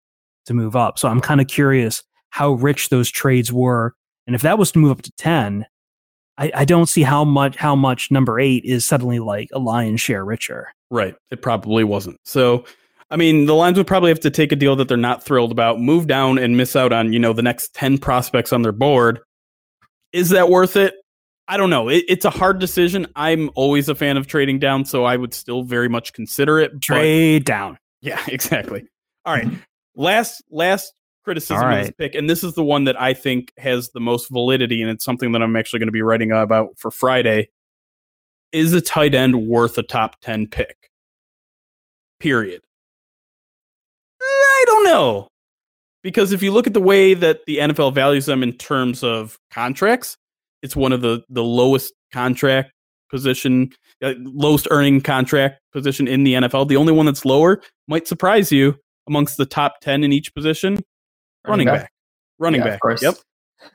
to 0.46 0.54
move 0.54 0.76
up. 0.76 1.00
So 1.00 1.08
I'm 1.08 1.20
kind 1.20 1.42
of 1.42 1.48
curious 1.48 2.04
how 2.30 2.54
rich 2.54 2.90
those 2.90 3.10
trades 3.10 3.52
were. 3.52 3.96
And 4.28 4.36
if 4.36 4.44
that 4.44 4.60
was 4.60 4.72
to 4.74 4.80
move 4.80 4.92
up 4.92 5.02
to 5.02 5.12
10, 5.18 5.66
I, 6.38 6.52
I 6.56 6.66
don't 6.66 6.88
see 6.88 7.04
how 7.04 7.24
much 7.26 7.58
how 7.58 7.76
much 7.76 8.12
number 8.12 8.40
eight 8.40 8.64
is 8.64 8.86
suddenly 8.86 9.20
like 9.20 9.50
a 9.52 9.60
lion's 9.60 10.00
share 10.00 10.24
richer. 10.24 10.74
Right. 10.92 11.16
It 11.32 11.42
probably 11.42 11.84
wasn't. 11.84 12.20
So 12.24 12.66
I 13.12 13.16
mean, 13.16 13.46
the 13.46 13.56
Lions 13.56 13.78
would 13.78 13.88
probably 13.88 14.10
have 14.10 14.20
to 14.22 14.30
take 14.30 14.52
a 14.52 14.56
deal 14.56 14.76
that 14.76 14.88
they're 14.88 14.98
not 14.98 15.24
thrilled 15.24 15.52
about, 15.52 15.82
move 15.82 16.08
down 16.08 16.38
and 16.38 16.56
miss 16.56 16.76
out 16.76 16.94
on, 16.94 17.12
you 17.12 17.20
know, 17.20 17.34
the 17.34 17.42
next 17.42 17.74
10 17.74 17.98
prospects 17.98 18.54
on 18.54 18.62
their 18.62 18.72
board. 18.72 19.20
Is 20.14 20.30
that 20.30 20.50
worth 20.50 20.76
it? 20.76 20.94
I 21.48 21.58
don't 21.58 21.72
know. 21.72 21.90
It, 21.90 22.06
it's 22.08 22.26
a 22.26 22.30
hard 22.30 22.60
decision. 22.60 23.08
I'm 23.16 23.50
always 23.56 23.90
a 23.90 23.96
fan 23.96 24.18
of 24.18 24.28
trading 24.28 24.60
down, 24.60 24.86
so 24.86 25.06
I 25.06 25.18
would 25.18 25.34
still 25.34 25.64
very 25.64 25.90
much 25.90 26.14
consider 26.14 26.60
it. 26.60 26.80
Trade 26.80 27.46
down. 27.46 27.80
yeah, 28.02 28.22
exactly. 28.28 28.86
All 29.26 29.34
right. 29.34 29.48
Last 29.96 30.44
last 30.52 30.94
criticism 31.26 31.58
All 31.58 31.74
of 31.74 31.86
this 31.86 31.92
pick, 31.98 32.14
and 32.14 32.30
this 32.30 32.44
is 32.44 32.54
the 32.54 32.64
one 32.64 32.84
that 32.84 33.02
I 33.02 33.16
think 33.16 33.52
has 33.58 33.90
the 33.90 34.00
most 34.00 34.30
validity, 34.30 34.82
and 34.82 34.92
it's 34.92 35.04
something 35.04 35.32
that 35.32 35.42
I'm 35.42 35.56
actually 35.56 35.80
going 35.80 35.88
to 35.88 35.94
be 35.94 36.04
writing 36.04 36.32
about 36.32 36.78
for 36.78 36.92
Friday. 36.92 37.50
Is 38.52 38.74
a 38.74 38.82
tight 38.82 39.16
end 39.16 39.48
worth 39.48 39.78
a 39.80 39.84
top 39.84 40.22
ten 40.22 40.48
pick? 40.48 40.79
Period. 42.20 42.62
I 44.22 44.64
don't 44.68 44.84
know. 44.86 45.28
Because 46.02 46.32
if 46.32 46.42
you 46.42 46.52
look 46.52 46.66
at 46.66 46.74
the 46.74 46.82
way 46.82 47.14
that 47.14 47.46
the 47.46 47.58
NFL 47.58 47.94
values 47.94 48.26
them 48.26 48.42
in 48.42 48.54
terms 48.54 49.04
of 49.04 49.38
contracts, 49.52 50.16
it's 50.62 50.76
one 50.76 50.94
of 50.94 51.02
the 51.02 51.24
the 51.30 51.44
lowest 51.44 51.94
contract 52.14 52.72
position, 53.10 53.72
uh, 54.02 54.14
lowest 54.18 54.68
earning 54.72 55.02
contract 55.02 55.60
position 55.74 56.08
in 56.08 56.24
the 56.24 56.36
NFL. 56.36 56.68
The 56.70 56.78
only 56.78 56.94
one 56.94 57.06
that's 57.06 57.26
lower 57.26 57.62
might 57.88 58.08
surprise 58.08 58.52
you 58.52 58.78
amongst 59.10 59.38
the 59.38 59.46
top 59.46 59.82
10 59.82 60.04
in 60.04 60.14
each 60.14 60.34
position 60.34 60.78
running, 61.46 61.68
back. 61.68 61.92
running 62.38 62.62
Yeah, 62.62 62.78
back 62.82 63.02
yep 63.02 63.16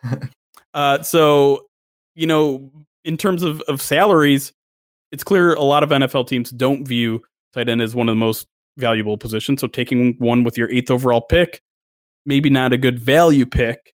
uh, 0.74 1.02
so 1.02 1.66
you 2.14 2.26
know 2.26 2.70
in 3.04 3.16
terms 3.18 3.42
of, 3.42 3.60
of 3.62 3.82
salaries 3.82 4.52
it's 5.12 5.24
clear 5.24 5.54
a 5.54 5.62
lot 5.62 5.82
of 5.82 5.90
nfl 5.90 6.26
teams 6.26 6.50
don't 6.50 6.86
view 6.86 7.20
tight 7.54 7.68
end 7.68 7.80
as 7.80 7.94
one 7.94 8.08
of 8.08 8.12
the 8.12 8.20
most 8.20 8.46
valuable 8.76 9.16
positions 9.16 9.60
so 9.60 9.66
taking 9.66 10.14
one 10.18 10.42
with 10.44 10.58
your 10.58 10.70
eighth 10.70 10.90
overall 10.90 11.20
pick 11.20 11.62
maybe 12.26 12.50
not 12.50 12.72
a 12.72 12.76
good 12.78 12.98
value 12.98 13.46
pick 13.46 13.92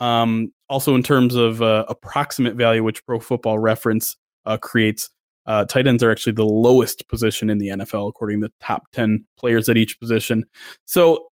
um, 0.00 0.52
also 0.68 0.94
in 0.94 1.02
terms 1.02 1.34
of 1.34 1.62
uh, 1.62 1.84
approximate 1.88 2.54
value 2.54 2.84
which 2.84 3.04
pro 3.06 3.18
football 3.18 3.58
reference 3.58 4.16
uh, 4.46 4.56
creates 4.56 5.10
uh, 5.48 5.64
tight 5.64 5.86
ends 5.86 6.02
are 6.02 6.10
actually 6.10 6.34
the 6.34 6.44
lowest 6.44 7.08
position 7.08 7.48
in 7.48 7.56
the 7.56 7.68
NFL 7.68 8.06
according 8.06 8.42
to 8.42 8.48
the 8.48 8.52
top 8.60 8.82
10 8.92 9.24
players 9.38 9.68
at 9.70 9.78
each 9.78 9.98
position. 9.98 10.44
So 10.84 11.28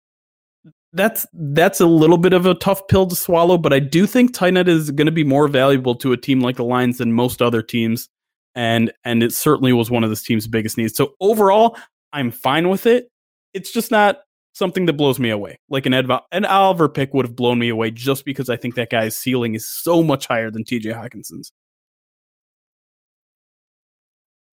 that's 0.93 1.27
that's 1.33 1.81
a 1.81 1.85
little 1.85 2.17
bit 2.17 2.31
of 2.31 2.45
a 2.45 2.55
tough 2.55 2.87
pill 2.87 3.05
to 3.07 3.15
swallow, 3.15 3.57
but 3.57 3.73
I 3.73 3.79
do 3.79 4.07
think 4.07 4.33
tight 4.33 4.55
end 4.55 4.69
is 4.69 4.89
going 4.91 5.07
to 5.07 5.11
be 5.11 5.25
more 5.25 5.49
valuable 5.49 5.95
to 5.95 6.13
a 6.13 6.17
team 6.17 6.39
like 6.39 6.55
the 6.55 6.63
Lions 6.63 6.99
than 6.99 7.11
most 7.11 7.41
other 7.41 7.61
teams, 7.61 8.07
and 8.55 8.91
and 9.03 9.21
it 9.21 9.33
certainly 9.33 9.73
was 9.73 9.91
one 9.91 10.03
of 10.03 10.09
this 10.09 10.23
team's 10.23 10.47
biggest 10.47 10.77
needs. 10.77 10.95
So 10.95 11.13
overall, 11.19 11.77
I'm 12.13 12.31
fine 12.31 12.69
with 12.69 12.85
it. 12.85 13.09
It's 13.53 13.71
just 13.71 13.91
not 13.91 14.19
something 14.53 14.85
that 14.85 14.93
blows 14.93 15.19
me 15.19 15.29
away. 15.29 15.59
Like 15.69 15.85
an 15.85 15.93
Ed, 15.93 16.09
an 16.31 16.45
Oliver 16.45 16.89
pick 16.89 17.13
would 17.13 17.25
have 17.25 17.35
blown 17.35 17.59
me 17.59 17.69
away 17.69 17.91
just 17.91 18.25
because 18.25 18.49
I 18.49 18.55
think 18.55 18.75
that 18.75 18.89
guy's 18.89 19.15
ceiling 19.15 19.53
is 19.53 19.67
so 19.67 20.01
much 20.01 20.27
higher 20.27 20.49
than 20.49 20.63
T.J. 20.63 20.91
Hockenson's. 20.91 21.51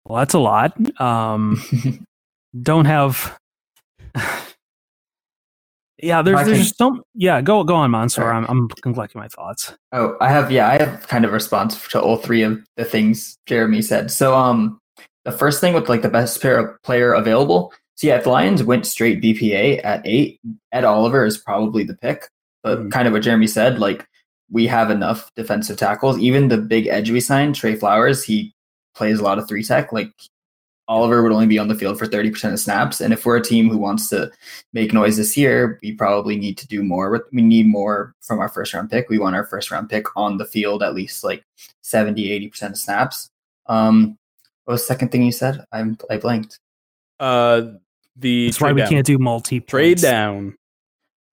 Well, 0.04 0.18
that's 0.18 0.34
a 0.34 0.38
lot. 0.38 0.74
Um, 1.00 1.62
don't 2.62 2.86
have. 2.86 3.38
Yeah, 6.02 6.22
there's 6.22 6.38
I 6.38 6.44
there's 6.44 6.56
can- 6.58 6.64
just 6.64 6.78
some. 6.78 7.02
Yeah, 7.14 7.40
go 7.40 7.62
go 7.64 7.74
on, 7.74 7.90
Mansur. 7.90 8.22
Sure. 8.22 8.32
I'm 8.32 8.44
I'm 8.46 8.68
collecting 8.68 9.20
my 9.20 9.28
thoughts. 9.28 9.74
Oh, 9.92 10.16
I 10.20 10.28
have 10.28 10.50
yeah, 10.50 10.68
I 10.68 10.78
have 10.78 11.06
kind 11.08 11.24
of 11.24 11.32
response 11.32 11.86
to 11.88 12.00
all 12.00 12.16
three 12.16 12.42
of 12.42 12.58
the 12.76 12.84
things 12.84 13.36
Jeremy 13.46 13.82
said. 13.82 14.10
So 14.10 14.34
um 14.36 14.78
the 15.24 15.32
first 15.32 15.60
thing 15.60 15.74
with 15.74 15.88
like 15.88 16.02
the 16.02 16.08
best 16.08 16.40
pair 16.40 16.78
player 16.82 17.12
available. 17.12 17.72
So 17.96 18.06
yeah, 18.06 18.16
if 18.16 18.24
the 18.24 18.30
Lions 18.30 18.62
went 18.64 18.86
straight 18.86 19.20
BPA 19.22 19.84
at 19.84 20.00
eight, 20.06 20.40
Ed 20.72 20.84
Oliver 20.84 21.26
is 21.26 21.36
probably 21.36 21.84
the 21.84 21.96
pick. 21.96 22.28
But 22.62 22.78
Mhm. 22.78 22.90
kind 22.92 23.06
of 23.06 23.12
what 23.12 23.22
Jeremy 23.22 23.46
said, 23.46 23.78
like 23.78 24.06
we 24.50 24.66
have 24.66 24.90
enough 24.90 25.30
defensive 25.36 25.76
tackles. 25.76 26.18
Even 26.18 26.48
the 26.48 26.56
big 26.58 26.86
edge 26.86 27.10
we 27.10 27.20
signed, 27.20 27.54
Trey 27.54 27.76
Flowers, 27.76 28.24
he 28.24 28.52
plays 28.94 29.20
a 29.20 29.22
lot 29.22 29.38
of 29.38 29.46
three 29.46 29.62
tech. 29.62 29.92
Like 29.92 30.10
Oliver 30.90 31.22
would 31.22 31.30
only 31.30 31.46
be 31.46 31.58
on 31.58 31.68
the 31.68 31.74
field 31.76 31.96
for 31.96 32.06
30% 32.06 32.52
of 32.52 32.58
snaps. 32.58 33.00
And 33.00 33.12
if 33.12 33.24
we're 33.24 33.36
a 33.36 33.42
team 33.42 33.70
who 33.70 33.78
wants 33.78 34.08
to 34.08 34.28
make 34.72 34.92
noise 34.92 35.16
this 35.16 35.36
year, 35.36 35.78
we 35.84 35.92
probably 35.92 36.36
need 36.36 36.58
to 36.58 36.66
do 36.66 36.82
more. 36.82 37.10
with 37.10 37.22
We 37.32 37.42
need 37.42 37.68
more 37.68 38.12
from 38.20 38.40
our 38.40 38.48
first 38.48 38.74
round 38.74 38.90
pick. 38.90 39.08
We 39.08 39.20
want 39.20 39.36
our 39.36 39.46
first 39.46 39.70
round 39.70 39.88
pick 39.88 40.06
on 40.16 40.38
the 40.38 40.44
field 40.44 40.82
at 40.82 40.92
least 40.92 41.22
like 41.22 41.44
70, 41.82 42.28
80% 42.50 42.70
of 42.70 42.76
snaps. 42.76 43.30
Um, 43.66 44.18
what 44.64 44.72
was 44.72 44.80
the 44.80 44.86
second 44.86 45.12
thing 45.12 45.22
you 45.22 45.30
said? 45.30 45.64
I'm, 45.70 45.96
I 46.10 46.16
blanked. 46.16 46.58
Uh, 47.20 47.62
the 48.16 48.46
That's 48.46 48.60
why 48.60 48.72
we 48.72 48.80
down. 48.80 48.90
can't 48.90 49.06
do 49.06 49.16
multi 49.16 49.60
trade 49.60 49.98
down. 49.98 50.56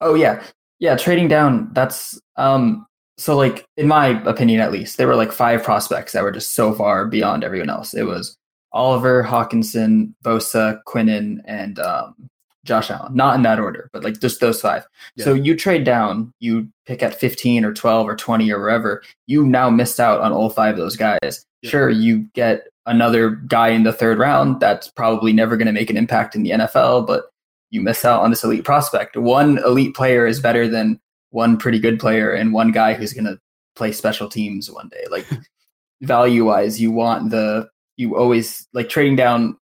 Oh 0.01 0.13
yeah, 0.13 0.43
yeah. 0.77 0.95
Trading 0.95 1.27
down. 1.27 1.69
That's 1.73 2.19
um. 2.35 2.85
So 3.17 3.35
like 3.35 3.65
in 3.75 3.87
my 3.87 4.21
opinion, 4.29 4.59
at 4.61 4.71
least, 4.71 4.97
there 4.97 5.07
were 5.07 5.15
like 5.15 5.31
five 5.31 5.63
prospects 5.63 6.11
that 6.13 6.21
were 6.21 6.31
just 6.31 6.53
so 6.53 6.73
far 6.73 7.07
beyond 7.07 7.43
everyone 7.43 7.71
else. 7.71 7.95
It 7.95 8.03
was 8.03 8.37
Oliver, 8.73 9.23
Hockenson, 9.23 10.13
Bosa, 10.23 10.81
Quinnen, 10.87 11.39
and 11.45 11.79
um, 11.79 12.29
Josh 12.63 12.91
Allen. 12.91 13.15
Not 13.15 13.35
in 13.35 13.41
that 13.43 13.59
order, 13.59 13.89
but 13.93 14.03
like 14.03 14.19
just 14.19 14.39
those 14.39 14.61
five. 14.61 14.85
So 15.17 15.33
you 15.33 15.55
trade 15.55 15.83
down, 15.83 16.33
you 16.39 16.67
pick 16.85 17.01
at 17.01 17.19
fifteen 17.19 17.65
or 17.65 17.73
twelve 17.73 18.07
or 18.07 18.15
twenty 18.15 18.51
or 18.51 18.59
wherever. 18.59 19.01
You 19.25 19.45
now 19.45 19.69
missed 19.69 19.99
out 19.99 20.21
on 20.21 20.31
all 20.31 20.49
five 20.49 20.75
of 20.75 20.79
those 20.79 20.97
guys. 20.97 21.45
Yeah. 21.61 21.69
Sure, 21.69 21.89
you 21.89 22.27
get 22.33 22.67
another 22.85 23.31
guy 23.31 23.69
in 23.69 23.83
the 23.83 23.93
third 23.93 24.17
round 24.17 24.59
that's 24.59 24.87
probably 24.87 25.33
never 25.33 25.57
going 25.57 25.67
to 25.67 25.73
make 25.73 25.89
an 25.89 25.97
impact 25.97 26.35
in 26.35 26.43
the 26.43 26.51
NFL, 26.51 27.05
but 27.05 27.25
you 27.69 27.81
miss 27.81 28.05
out 28.05 28.21
on 28.21 28.29
this 28.29 28.43
elite 28.43 28.63
prospect. 28.63 29.17
One 29.17 29.57
elite 29.59 29.93
player 29.93 30.25
is 30.25 30.39
better 30.39 30.67
than 30.67 30.99
one 31.31 31.57
pretty 31.57 31.79
good 31.79 31.99
player 31.99 32.31
and 32.31 32.53
one 32.53 32.71
guy 32.71 32.93
who's 32.93 33.13
going 33.13 33.25
to 33.25 33.37
play 33.75 33.91
special 33.91 34.29
teams 34.29 34.71
one 34.71 34.87
day. 34.89 35.03
Like 35.11 35.27
value 36.01 36.45
wise, 36.45 36.79
you 36.79 36.91
want 36.91 37.29
the 37.29 37.69
you 37.97 38.15
always 38.15 38.67
like 38.73 38.89
trading 38.89 39.15
down. 39.15 39.57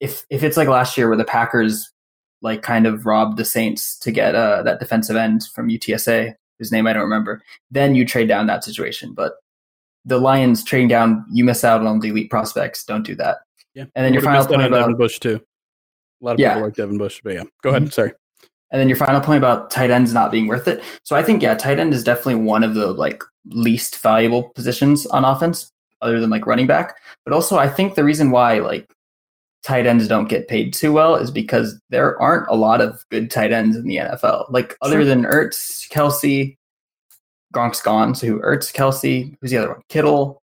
If 0.00 0.24
if 0.30 0.42
it's 0.44 0.56
like 0.56 0.68
last 0.68 0.96
year 0.96 1.08
where 1.08 1.16
the 1.16 1.24
Packers 1.24 1.90
like 2.40 2.62
kind 2.62 2.86
of 2.86 3.04
robbed 3.04 3.36
the 3.36 3.44
Saints 3.44 3.98
to 3.98 4.12
get 4.12 4.36
uh, 4.36 4.62
that 4.62 4.78
defensive 4.78 5.16
end 5.16 5.42
from 5.52 5.68
UTSA, 5.68 6.34
whose 6.58 6.70
name 6.70 6.86
I 6.86 6.92
don't 6.92 7.02
remember, 7.02 7.42
then 7.70 7.96
you 7.96 8.04
trade 8.06 8.28
down 8.28 8.46
that 8.46 8.62
situation. 8.62 9.12
But 9.12 9.32
the 10.04 10.18
Lions 10.20 10.62
trading 10.62 10.86
down, 10.88 11.24
you 11.32 11.42
miss 11.42 11.64
out 11.64 11.84
on 11.84 11.98
the 11.98 12.08
elite 12.10 12.30
prospects. 12.30 12.84
Don't 12.84 13.04
do 13.04 13.16
that. 13.16 13.38
Yeah, 13.74 13.84
And 13.96 14.04
then 14.04 14.12
your 14.12 14.22
final 14.22 14.46
point 14.46 14.62
about- 14.62 14.78
Devin 14.80 14.96
Bush 14.96 15.18
too. 15.18 15.40
A 16.22 16.24
lot 16.24 16.32
of 16.34 16.40
Yeah. 16.40 16.54
people 16.54 16.68
like 16.68 16.74
Devin 16.76 16.98
Bush, 16.98 17.20
but 17.24 17.34
yeah, 17.34 17.42
go 17.62 17.70
ahead. 17.70 17.82
Mhm. 17.84 17.92
Sorry. 17.92 18.12
And 18.70 18.80
then 18.80 18.88
your 18.88 18.96
final 18.96 19.20
point 19.20 19.38
about 19.38 19.70
tight 19.70 19.90
ends 19.90 20.12
not 20.12 20.30
being 20.30 20.46
worth 20.46 20.68
it. 20.68 20.82
So 21.02 21.16
I 21.16 21.22
think 21.22 21.42
yeah, 21.42 21.54
tight 21.54 21.78
end 21.80 21.92
is 21.92 22.04
definitely 22.04 22.36
one 22.36 22.62
of 22.62 22.74
the 22.74 22.92
like 22.92 23.22
least 23.46 23.98
valuable 24.00 24.50
positions 24.50 25.06
on 25.06 25.24
offense, 25.24 25.72
other 26.02 26.20
than 26.20 26.30
like 26.30 26.46
running 26.46 26.66
back. 26.66 26.96
But 27.24 27.34
also 27.34 27.58
I 27.58 27.68
think 27.68 27.94
the 27.94 28.04
reason 28.04 28.30
why 28.30 28.58
like 28.58 28.90
tight 29.64 29.86
ends 29.86 30.08
don't 30.08 30.28
get 30.28 30.48
paid 30.48 30.72
too 30.72 30.92
well 30.92 31.16
is 31.16 31.30
because 31.30 31.80
there 31.90 32.20
aren't 32.20 32.48
a 32.48 32.54
lot 32.54 32.80
of 32.80 33.04
good 33.10 33.30
tight 33.30 33.52
ends 33.52 33.76
in 33.76 33.84
the 33.86 33.96
NFL. 33.96 34.50
Like 34.50 34.76
other 34.82 34.98
Sure. 34.98 35.04
than 35.04 35.24
Ertz, 35.24 35.88
Kelce, 35.90 36.56
Gronk's 37.54 37.80
gone. 37.80 38.14
So 38.14 38.26
who 38.26 38.40
Ertz, 38.40 38.72
Kelce, 38.72 39.36
who's 39.40 39.50
the 39.50 39.58
other 39.58 39.68
one? 39.70 39.82
Kittle. 39.88 40.40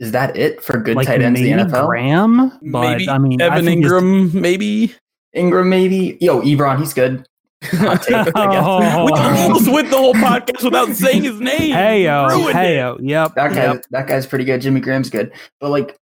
Is 0.00 0.12
that 0.12 0.36
it 0.36 0.62
for 0.62 0.78
good 0.78 0.96
Like 0.96 1.06
tight 1.08 1.22
ends 1.22 1.40
in 1.40 1.46
maybe 1.46 1.62
the 1.62 1.68
NFL? 1.68 1.86
Graham, 1.86 2.48
but 2.70 2.82
maybe 2.98 3.08
I 3.08 3.18
mean, 3.18 3.40
Evan 3.40 3.64
think 3.64 3.84
Engram, 3.84 4.32
maybe. 4.32 4.94
Engram 5.36 5.66
maybe. 5.68 6.16
Yo, 6.20 6.40
Ebron, 6.42 6.78
he's 6.78 6.94
good. 6.94 7.26
Hot 7.64 8.04
I 8.12 8.24
guess. 8.24 8.32
Oh. 8.36 9.04
we 9.06 9.12
almost 9.18 9.70
went 9.70 9.90
the 9.90 9.96
whole 9.96 10.14
podcast 10.14 10.62
without 10.62 10.88
saying 10.90 11.24
his 11.24 11.40
name. 11.40 11.72
Hey 11.72 12.04
yo, 12.04 12.48
hey 12.52 12.76
yo, 12.76 12.98
yep, 13.00 13.34
That 13.34 13.52
guy, 13.52 13.72
yep. 13.72 13.84
that 13.90 14.06
guy's 14.06 14.26
pretty 14.26 14.44
good. 14.44 14.60
Jimmy 14.60 14.80
Graham's 14.80 15.10
good, 15.10 15.32
but 15.60 15.70
like 15.70 15.98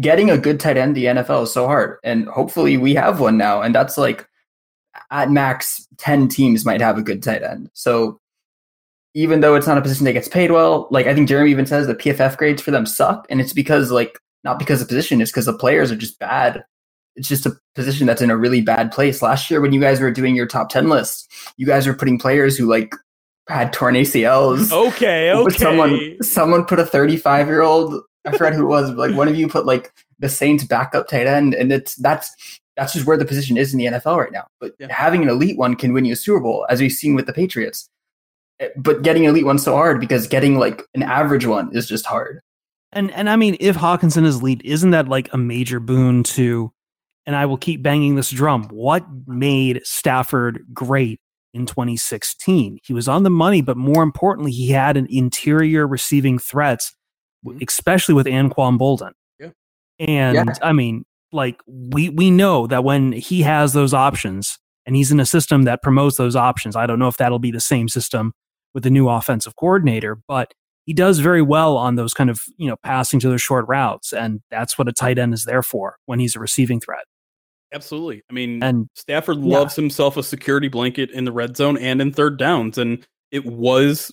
getting 0.00 0.30
a 0.30 0.36
good 0.36 0.60
tight 0.60 0.76
end 0.76 0.96
in 0.96 1.16
the 1.16 1.22
NFL 1.22 1.44
is 1.44 1.52
so 1.52 1.66
hard, 1.66 1.98
and 2.04 2.28
hopefully 2.28 2.76
we 2.76 2.94
have 2.94 3.20
one 3.20 3.38
now. 3.38 3.62
And 3.62 3.74
that's 3.74 3.96
like 3.96 4.28
at 5.10 5.30
max 5.30 5.86
ten 5.96 6.28
teams 6.28 6.66
might 6.66 6.80
have 6.80 6.98
a 6.98 7.02
good 7.02 7.22
tight 7.22 7.42
end. 7.42 7.70
So 7.72 8.20
even 9.14 9.40
though 9.40 9.54
it's 9.54 9.66
not 9.66 9.78
a 9.78 9.82
position 9.82 10.04
that 10.04 10.12
gets 10.12 10.28
paid 10.28 10.50
well, 10.50 10.88
like 10.90 11.06
I 11.06 11.14
think 11.14 11.28
Jeremy 11.28 11.50
even 11.50 11.66
says 11.66 11.86
the 11.86 11.94
PFF 11.94 12.36
grades 12.36 12.60
for 12.60 12.70
them 12.70 12.84
suck, 12.84 13.26
and 13.30 13.40
it's 13.40 13.54
because 13.54 13.90
like 13.90 14.18
not 14.44 14.58
because 14.58 14.80
the 14.80 14.86
position, 14.86 15.22
it's 15.22 15.30
because 15.30 15.46
the 15.46 15.56
players 15.56 15.90
are 15.90 15.96
just 15.96 16.18
bad. 16.18 16.64
It's 17.18 17.28
just 17.28 17.44
a 17.46 17.52
position 17.74 18.06
that's 18.06 18.22
in 18.22 18.30
a 18.30 18.36
really 18.36 18.60
bad 18.62 18.90
place. 18.92 19.20
Last 19.22 19.50
year, 19.50 19.60
when 19.60 19.72
you 19.72 19.80
guys 19.80 20.00
were 20.00 20.10
doing 20.10 20.34
your 20.36 20.46
top 20.46 20.70
ten 20.70 20.88
list, 20.88 21.30
you 21.56 21.66
guys 21.66 21.86
were 21.86 21.94
putting 21.94 22.18
players 22.18 22.56
who 22.56 22.66
like 22.66 22.94
had 23.48 23.72
torn 23.72 23.94
ACLs. 23.94 24.72
Okay, 24.72 25.30
But 25.34 25.54
okay. 25.54 25.58
someone 25.58 26.16
someone 26.22 26.64
put 26.64 26.78
a 26.78 26.86
35 26.86 27.46
year 27.48 27.62
old 27.62 28.02
I 28.26 28.32
forgot 28.32 28.52
who 28.54 28.62
it 28.64 28.68
was 28.68 28.90
but, 28.90 28.98
like 29.10 29.16
one 29.16 29.28
of 29.28 29.36
you 29.36 29.48
put 29.48 29.64
like 29.66 29.92
the 30.18 30.28
Saints 30.28 30.64
backup 30.64 31.08
tight 31.08 31.26
end 31.26 31.54
and 31.54 31.72
it's 31.72 31.94
that's 31.96 32.30
that's 32.76 32.92
just 32.92 33.06
where 33.06 33.16
the 33.16 33.24
position 33.24 33.56
is 33.56 33.72
in 33.72 33.78
the 33.78 33.86
NFL 33.86 34.18
right 34.18 34.32
now 34.32 34.46
but 34.60 34.72
Yeah. 34.78 34.88
having 34.90 35.22
an 35.22 35.28
elite 35.30 35.56
one 35.56 35.76
can 35.76 35.92
win 35.94 36.04
you 36.04 36.12
a 36.12 36.16
Super 36.16 36.40
Bowl 36.40 36.66
as 36.68 36.80
we've 36.80 36.92
seen 36.92 37.14
with 37.14 37.26
the 37.26 37.32
Patriots 37.32 37.88
Eh, 38.60 38.68
but 38.76 39.02
getting 39.02 39.24
an 39.24 39.30
elite 39.30 39.46
one 39.46 39.58
so 39.58 39.74
hard 39.74 39.98
because 40.00 40.26
getting 40.26 40.58
like 40.58 40.82
an 40.94 41.02
average 41.02 41.46
one 41.46 41.74
is 41.74 41.86
just 41.88 42.04
hard 42.04 42.40
And 42.92 43.10
and 43.12 43.30
I 43.30 43.36
mean, 43.36 43.56
if 43.60 43.76
Hockenson 43.76 44.24
is 44.26 44.42
lead, 44.42 44.60
isn't 44.64 44.90
that 44.90 45.08
like 45.08 45.32
a 45.32 45.38
major 45.38 45.80
boon 45.80 46.22
to? 46.24 46.70
And 47.28 47.36
I 47.36 47.46
will 47.46 47.58
keep 47.58 47.80
banging 47.82 48.16
this 48.16 48.30
drum. 48.30 48.64
What 48.70 49.06
made 49.28 49.82
Stafford 49.84 50.64
great 50.72 51.20
in 51.54 51.66
2016? 51.66 52.78
He 52.82 52.92
was 52.92 53.06
on 53.06 53.22
the 53.22 53.30
money, 53.30 53.62
but 53.62 53.76
more 53.76 54.02
importantly, 54.02 54.50
he 54.50 54.70
had 54.70 54.96
an 54.96 55.06
interior 55.08 55.86
receiving 55.86 56.40
threats 56.40 56.92
mm-hmm. 57.44 57.58
especially 57.66 58.14
with 58.14 58.26
Anquan 58.26 58.78
Boldin. 58.78 59.12
Yeah. 59.38 59.50
And 59.98 60.34
Yeah. 60.34 60.54
I 60.62 60.72
mean, 60.72 61.04
like 61.32 61.60
we 61.66 62.08
we 62.08 62.30
know 62.30 62.66
that 62.66 62.84
when 62.84 63.12
he 63.12 63.42
has 63.42 63.72
those 63.72 63.92
options 63.92 64.58
and 64.86 64.96
he's 64.96 65.12
in 65.12 65.20
a 65.20 65.26
system 65.26 65.64
that 65.64 65.82
promotes 65.82 66.16
those 66.16 66.36
options, 66.36 66.76
I 66.76 66.86
don't 66.86 66.98
know 66.98 67.08
if 67.08 67.18
that'll 67.18 67.38
be 67.38 67.50
the 67.50 67.60
same 67.60 67.88
system 67.88 68.32
with 68.74 68.82
the 68.82 68.90
new 68.90 69.08
offensive 69.08 69.56
coordinator, 69.56 70.18
but 70.26 70.52
he 70.86 70.94
does 70.94 71.18
very 71.18 71.42
well 71.42 71.76
on 71.76 71.96
those 71.96 72.14
kind 72.14 72.30
of, 72.30 72.40
you 72.56 72.68
know, 72.68 72.76
passing 72.82 73.20
to 73.20 73.28
those 73.28 73.42
short 73.42 73.66
routes. 73.68 74.12
And 74.12 74.40
that's 74.50 74.78
what 74.78 74.88
a 74.88 74.92
tight 74.92 75.18
end 75.18 75.34
is 75.34 75.44
there 75.44 75.62
for 75.62 75.96
when 76.06 76.18
he's 76.18 76.34
a 76.34 76.40
receiving 76.40 76.80
threat. 76.80 77.04
Absolutely. 77.72 78.22
I 78.30 78.32
mean, 78.32 78.62
And 78.62 78.88
Stafford 78.94 79.38
Yeah. 79.38 79.58
loves 79.58 79.76
himself 79.76 80.16
a 80.16 80.22
security 80.22 80.68
blanket 80.68 81.10
in 81.10 81.24
the 81.24 81.32
red 81.32 81.56
zone 81.56 81.76
and 81.78 82.00
in 82.00 82.12
third 82.12 82.38
downs, 82.38 82.78
and 82.78 83.06
it 83.30 83.44
was 83.44 84.12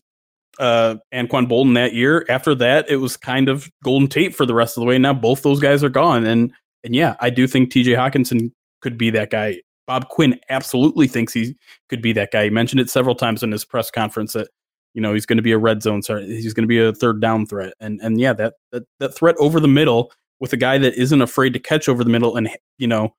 uh, 0.60 0.96
Anquan 1.14 1.48
Boldin 1.50 1.74
that 1.76 1.94
year. 1.94 2.26
After 2.30 2.56
that, 2.56 2.90
it 2.90 2.98
was 2.98 3.18
kind 3.18 3.50
of 3.50 3.70
Golden 3.84 4.08
Tate 4.08 4.34
for 4.34 4.46
the 4.46 4.54
rest 4.54 4.78
of 4.78 4.82
the 4.82 4.88
way. 4.88 4.98
Now 4.98 5.14
both 5.14 5.42
those 5.44 5.60
guys 5.60 5.84
are 5.84 5.90
gone, 5.90 6.26
and 6.26 6.52
and 6.84 6.96
yeah, 6.96 7.16
I 7.20 7.30
do 7.30 7.48
think 7.48 7.72
T.J. 7.72 7.92
Hockenson 7.94 8.52
could 8.82 8.98
be 8.98 9.10
that 9.10 9.32
guy. 9.32 9.62
Bob 9.88 10.08
Quinn 10.10 10.40
absolutely 10.50 11.08
thinks 11.08 11.34
he 11.34 11.56
could 11.90 12.02
be 12.02 12.14
that 12.14 12.32
guy. 12.32 12.46
He 12.46 12.50
mentioned 12.50 12.80
it 12.80 12.90
several 12.90 13.16
times 13.16 13.44
in 13.44 13.52
his 13.52 13.66
press 13.66 13.92
conference 13.92 14.34
that 14.34 14.48
you 14.94 15.02
know 15.02 15.14
he's 15.14 15.26
going 15.26 15.38
to 15.38 15.44
be 15.44 15.52
a 15.52 15.58
red 15.58 15.84
zone, 15.84 16.02
sorry, 16.02 16.26
he's 16.26 16.54
going 16.54 16.64
to 16.64 16.68
be 16.68 16.80
a 16.80 16.94
third 16.94 17.20
down 17.22 17.46
threat, 17.46 17.74
and 17.80 18.00
and 18.02 18.20
yeah, 18.20 18.34
that 18.34 18.54
that 18.72 18.84
that 19.00 19.14
threat 19.16 19.36
over 19.40 19.60
the 19.60 19.68
middle 19.68 20.12
with 20.40 20.54
a 20.54 20.58
guy 20.58 20.78
that 20.78 20.94
isn't 20.96 21.22
afraid 21.22 21.54
to 21.54 21.60
catch 21.60 21.88
over 21.90 22.04
the 22.04 22.10
middle 22.10 22.36
and 22.36 22.50
you 22.78 22.88
know 22.88 23.14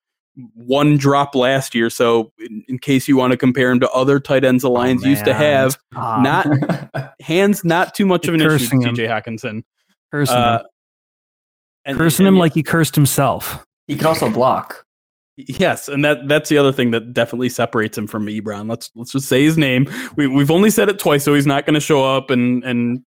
one 0.55 0.97
drop 0.97 1.35
last 1.35 1.75
year. 1.75 1.89
So, 1.91 2.33
in, 2.39 2.63
in 2.69 2.79
case 2.79 3.09
you 3.09 3.17
want 3.17 3.31
to 3.33 3.37
compare 3.37 3.71
him 3.71 3.81
to 3.81 3.91
other 3.91 4.21
tight 4.21 4.45
ends 4.45 4.63
the 4.63 4.71
Lions 4.71 5.05
Oh, 5.05 5.09
used 5.09 5.25
to 5.25 5.35
have, 5.35 5.73
Stop. 5.93 6.23
not 6.23 7.15
hands, 7.21 7.65
not 7.65 7.95
too 7.95 8.07
much 8.07 8.29
of 8.29 8.35
an 8.35 8.41
issue. 8.41 8.49
Cursing 8.51 8.83
him. 8.83 8.95
TJ 8.95 9.09
Hockenson, 9.09 9.63
cursing 10.13 10.37
uh, 10.37 10.59
him, 10.59 10.67
and- 11.87 11.99
cursing 11.99 12.27
and 12.27 12.29
him 12.29 12.35
yeah, 12.37 12.41
like 12.41 12.55
he 12.55 12.63
cursed 12.63 12.95
himself. 12.95 13.65
he 13.87 13.97
can 13.97 14.07
also 14.07 14.31
block. 14.31 14.85
yes, 15.37 15.89
and 15.89 16.05
that 16.05 16.27
that's 16.29 16.49
the 16.49 16.57
other 16.59 16.73
thing 16.73 16.91
that 16.93 17.13
definitely 17.13 17.49
separates 17.51 17.97
him 17.99 18.07
from 18.07 18.27
Ebron. 18.27 18.69
Let's 18.71 18.91
let's 18.95 19.13
just 19.13 19.29
say 19.29 19.43
his 19.45 19.59
name. 19.59 19.87
We 20.17 20.27
we've 20.27 20.51
only 20.51 20.71
said 20.71 20.89
it 20.89 20.99
twice, 20.99 21.25
so 21.25 21.35
he's 21.35 21.47
not 21.47 21.67
going 21.67 21.75
to 21.75 21.81
show 21.81 22.05
up 22.05 22.31
and 22.31 22.65
and 22.65 23.03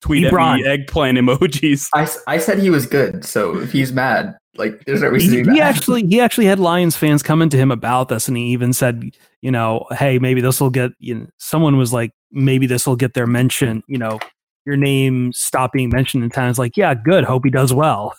tweet 0.00 0.24
at 0.24 0.32
Ebron. 0.32 0.56
me 0.56 0.66
eggplant 0.66 1.18
emojis. 1.18 1.88
I, 1.94 2.08
I 2.26 2.38
said 2.38 2.58
he 2.58 2.70
was 2.70 2.86
good, 2.86 3.24
so 3.24 3.58
if 3.58 3.72
he's 3.72 3.92
mad, 3.92 4.36
like 4.56 4.84
there's 4.84 5.02
no 5.02 5.08
reason 5.08 5.30
he, 5.32 5.42
to 5.44 5.50
be 5.50 5.56
he 5.56 5.60
actually 5.60 6.06
he 6.06 6.20
actually 6.20 6.46
had 6.46 6.58
Lions 6.58 6.96
fans 6.96 7.22
coming 7.22 7.48
to 7.50 7.56
him 7.56 7.70
about 7.70 8.08
this, 8.08 8.28
and 8.28 8.36
he 8.36 8.44
even 8.46 8.72
said, 8.72 9.02
you 9.42 9.50
know, 9.50 9.86
hey, 9.92 10.18
maybe 10.18 10.40
this 10.40 10.60
will 10.60 10.70
get. 10.70 10.92
You 10.98 11.14
know, 11.16 11.26
someone 11.38 11.76
was 11.76 11.92
like, 11.92 12.12
maybe 12.32 12.66
this 12.66 12.86
will 12.86 12.96
get 12.96 13.14
their 13.14 13.26
mention. 13.26 13.82
You 13.86 13.98
know, 13.98 14.18
your 14.66 14.76
name 14.76 15.32
stop 15.32 15.72
being 15.72 15.90
mentioned 15.90 16.24
in 16.24 16.30
times. 16.30 16.58
Like, 16.58 16.76
yeah, 16.76 16.94
good. 16.94 17.24
Hope 17.24 17.44
he 17.44 17.50
does 17.50 17.72
well. 17.72 18.14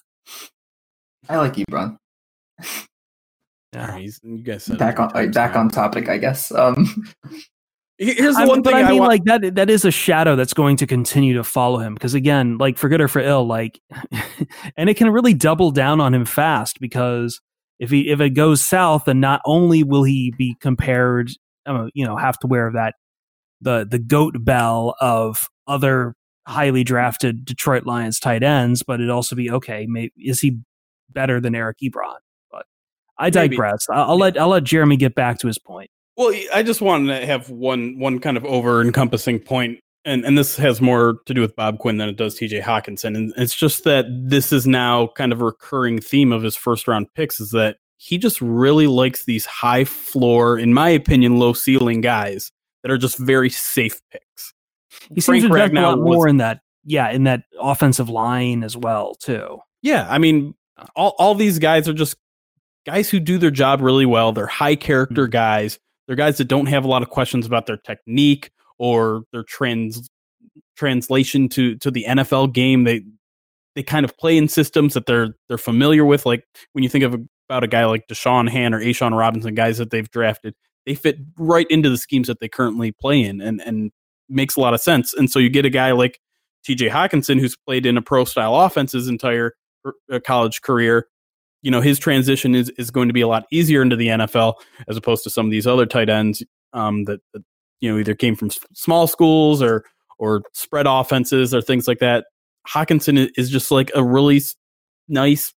I 1.30 1.38
like 1.38 1.54
Ebron. 1.54 1.98
Yeah. 3.74 3.98
He's- 3.98 4.20
you 4.24 4.40
guys 4.40 4.64
said 4.66 4.78
Back 4.78 5.00
on 5.00 5.10
three 5.12 5.28
back 5.30 5.56
on 5.56 5.70
topic, 5.70 6.10
I 6.10 6.18
guess. 6.18 6.52
Um, 6.52 7.06
Here's 8.04 8.36
the 8.36 8.42
I 8.42 8.46
one 8.46 8.64
but 8.64 8.74
thing 8.74 8.84
I 8.84 8.88
I, 8.88 8.92
mean, 8.92 9.04
like 9.04 9.24
that. 9.26 9.54
That 9.54 9.70
is 9.70 9.86
a 9.86 9.92
shadow 9.92 10.36
that's 10.36 10.56
going 10.56 10.78
to 10.78 10.88
continue 10.88 11.36
to 11.36 11.44
follow 11.44 11.78
him 11.78 11.94
because, 11.94 12.16
again, 12.16 12.58
like 12.58 12.80
for 12.80 12.90
good 12.90 13.00
or 13.00 13.08
for 13.08 13.20
ill, 13.20 13.46
like, 13.46 13.80
and 14.76 14.90
it 14.90 14.98
can 14.98 15.12
really 15.12 15.36
double 15.36 15.70
down 15.70 16.02
on 16.02 16.12
him 16.12 16.26
fast 16.26 16.80
because 16.80 17.40
if 17.78 17.92
he 17.92 18.10
if 18.10 18.20
it 18.20 18.32
goes 18.32 18.60
south, 18.60 19.06
then 19.06 19.20
not 19.20 19.40
only 19.46 19.84
will 19.84 20.04
he 20.04 20.34
be 20.36 20.56
compared, 20.60 21.30
uh, 21.68 21.90
you 21.94 22.04
know, 22.04 22.18
have 22.18 22.40
to 22.40 22.48
wear 22.48 22.72
that 22.74 22.96
the 23.62 23.86
the 23.88 24.00
goat 24.00 24.36
bell 24.40 24.96
of 25.00 25.48
other 25.68 26.16
highly 26.48 26.84
drafted 26.84 27.46
Detroit 27.46 27.86
Lions 27.86 28.20
tight 28.20 28.42
ends, 28.42 28.82
but 28.82 28.96
it'd 28.96 29.12
also 29.12 29.36
be 29.36 29.52
okay. 29.52 29.86
Maybe 29.88 30.12
is 30.18 30.40
he 30.40 30.58
better 31.12 31.40
than 31.40 31.54
Eric 31.54 31.78
Ebron? 31.84 32.18
But 32.52 32.66
I 33.20 33.30
digress. 33.30 33.86
I'll, 33.92 34.12
I'll 34.12 34.18
let 34.18 34.40
I'll 34.40 34.50
let 34.50 34.64
Jeremy 34.64 34.98
get 34.98 35.14
back 35.14 35.38
to 35.40 35.48
his 35.48 35.60
point. 35.60 35.92
Well, 36.18 36.34
I 36.54 36.64
just 36.64 36.82
wanted 36.82 37.20
to 37.20 37.26
have 37.26 37.50
one 37.50 37.98
one 37.98 38.20
kind 38.20 38.38
of 38.38 38.46
over 38.46 38.82
encompassing 38.82 39.40
point, 39.40 39.80
and 40.06 40.26
and 40.26 40.38
this 40.38 40.58
has 40.58 40.82
more 40.82 41.20
to 41.26 41.34
do 41.34 41.42
with 41.42 41.56
Bob 41.56 41.80
Quinn 41.80 41.98
than 41.98 42.10
it 42.10 42.18
does 42.18 42.36
T.J. 42.36 42.62
Hockenson, 42.62 43.16
and 43.16 43.34
it's 43.38 43.56
just 43.56 43.84
that 43.86 44.06
this 44.10 44.52
is 44.52 44.68
now 44.68 45.08
kind 45.08 45.32
of 45.32 45.42
a 45.42 45.46
recurring 45.46 46.00
theme 46.00 46.32
of 46.32 46.44
his 46.44 46.56
first 46.56 46.88
round 46.88 47.08
picks 47.16 47.40
is 47.40 47.52
that 47.52 47.78
he 47.98 48.18
just 48.18 48.42
really 48.42 48.88
likes 48.88 49.26
these 49.26 49.46
high 49.46 49.86
floor, 49.86 50.58
in 50.58 50.74
my 50.74 50.90
opinion, 50.90 51.38
low 51.38 51.54
ceiling 51.54 52.02
guys 52.02 52.52
that 52.82 52.92
are 52.92 52.98
just 52.98 53.18
very 53.18 53.50
safe 53.50 54.02
picks. 54.12 54.54
He 55.14 55.22
seems 55.22 55.44
to 55.44 55.48
invest 55.48 55.72
a 55.72 55.76
Ragnow 55.76 55.82
lot 55.84 56.00
was- 56.00 56.16
more 56.16 56.28
in 56.28 56.38
that, 56.38 56.62
yeah, 56.84 57.12
in 57.12 57.26
that 57.26 57.44
offensive 57.60 58.10
line 58.10 58.64
as 58.64 58.76
well 58.76 59.14
too. 59.16 59.60
Yeah, 59.84 60.08
I 60.10 60.18
mean, 60.18 60.56
uh. 60.78 60.88
all 60.96 61.16
all 61.20 61.36
these 61.36 61.60
guys 61.60 61.88
are 61.88 61.94
just 61.94 62.16
guys 62.86 63.10
who 63.10 63.20
do 63.20 63.38
their 63.38 63.52
job 63.52 63.82
really 63.82 64.06
well. 64.06 64.32
They're 64.32 64.48
high 64.48 64.76
character 64.76 65.28
mm. 65.28 65.32
guys. 65.32 65.80
They're 66.12 66.18
guys 66.18 66.40
that 66.40 66.50
don't 66.50 66.66
have 66.66 66.84
a 66.84 66.90
lot 66.90 67.04
of 67.04 67.10
questions 67.10 67.46
about 67.46 67.68
their 67.68 67.78
technique 67.78 68.52
or 68.78 69.24
their 69.32 69.44
trans 69.44 70.10
translation 70.76 71.48
to 71.48 71.78
to 71.78 71.90
the 71.90 72.04
NFL 72.06 72.52
game. 72.52 72.84
They 72.84 73.04
they 73.76 73.84
kind 73.84 74.04
of 74.04 74.18
play 74.18 74.36
in 74.36 74.50
systems 74.50 74.94
that 74.94 75.06
they're 75.06 75.30
they're 75.48 75.58
familiar 75.58 76.04
with. 76.04 76.26
Like 76.26 76.44
when 76.74 76.84
you 76.84 76.90
think 76.90 77.06
of 77.06 77.16
about 77.48 77.64
a 77.64 77.68
guy 77.68 77.86
like 77.86 78.10
Da'Shawn 78.10 78.50
Hand 78.50 78.76
or 78.76 78.80
A'Shawn 78.80 79.18
Robinson, 79.18 79.56
guys 79.56 79.78
that 79.78 79.92
they've 79.92 80.12
drafted, 80.12 80.54
they 80.86 80.96
fit 80.96 81.18
right 81.38 81.68
into 81.70 81.90
the 81.90 81.98
schemes 81.98 82.28
that 82.28 82.42
they 82.42 82.50
currently 82.50 82.92
play 82.92 83.24
in, 83.24 83.40
and 83.40 83.62
and 83.62 83.92
makes 84.28 84.58
a 84.58 84.60
lot 84.60 84.74
of 84.74 84.82
sense. 84.82 85.14
And 85.14 85.32
so 85.32 85.40
you 85.40 85.50
get 85.50 85.64
a 85.64 85.70
guy 85.70 85.94
like 85.94 86.20
T.J. 86.66 86.90
Hockenson, 86.90 87.40
who's 87.40 87.56
played 87.66 87.86
in 87.86 87.96
a 87.96 88.02
pro 88.02 88.26
style 88.26 88.54
offense 88.60 88.92
his 88.92 89.08
entire 89.08 89.54
uh, 90.12 90.20
college 90.28 90.62
career. 90.62 91.08
You 91.62 91.72
know, 91.72 91.82
his 91.82 92.00
transition 92.00 92.56
is 92.56 92.70
is 92.78 92.92
going 92.92 93.08
to 93.08 93.14
be 93.14 93.22
a 93.22 93.28
lot 93.28 93.46
easier 93.52 93.82
into 93.82 93.96
the 93.96 94.08
NFL 94.08 94.56
as 94.88 94.98
opposed 94.98 95.24
to 95.24 95.30
some 95.30 95.46
of 95.46 95.52
these 95.52 95.68
other 95.68 95.86
tight 95.86 96.10
ends 96.10 96.44
um, 96.74 97.06
that, 97.06 97.20
that 97.34 97.44
you 97.80 97.92
know 97.92 98.00
either 98.00 98.16
came 98.16 98.36
from 98.36 98.50
small 98.74 99.08
schools 99.08 99.62
or 99.62 99.84
or 100.18 100.44
spread 100.54 100.86
offenses 100.88 101.54
or 101.54 101.62
things 101.62 101.88
like 101.88 102.00
that. 102.00 102.26
Hockenson 102.68 103.30
is 103.36 103.50
just 103.50 103.72
like 103.72 103.92
a 103.96 104.04
really 104.04 104.42
nice, 105.08 105.54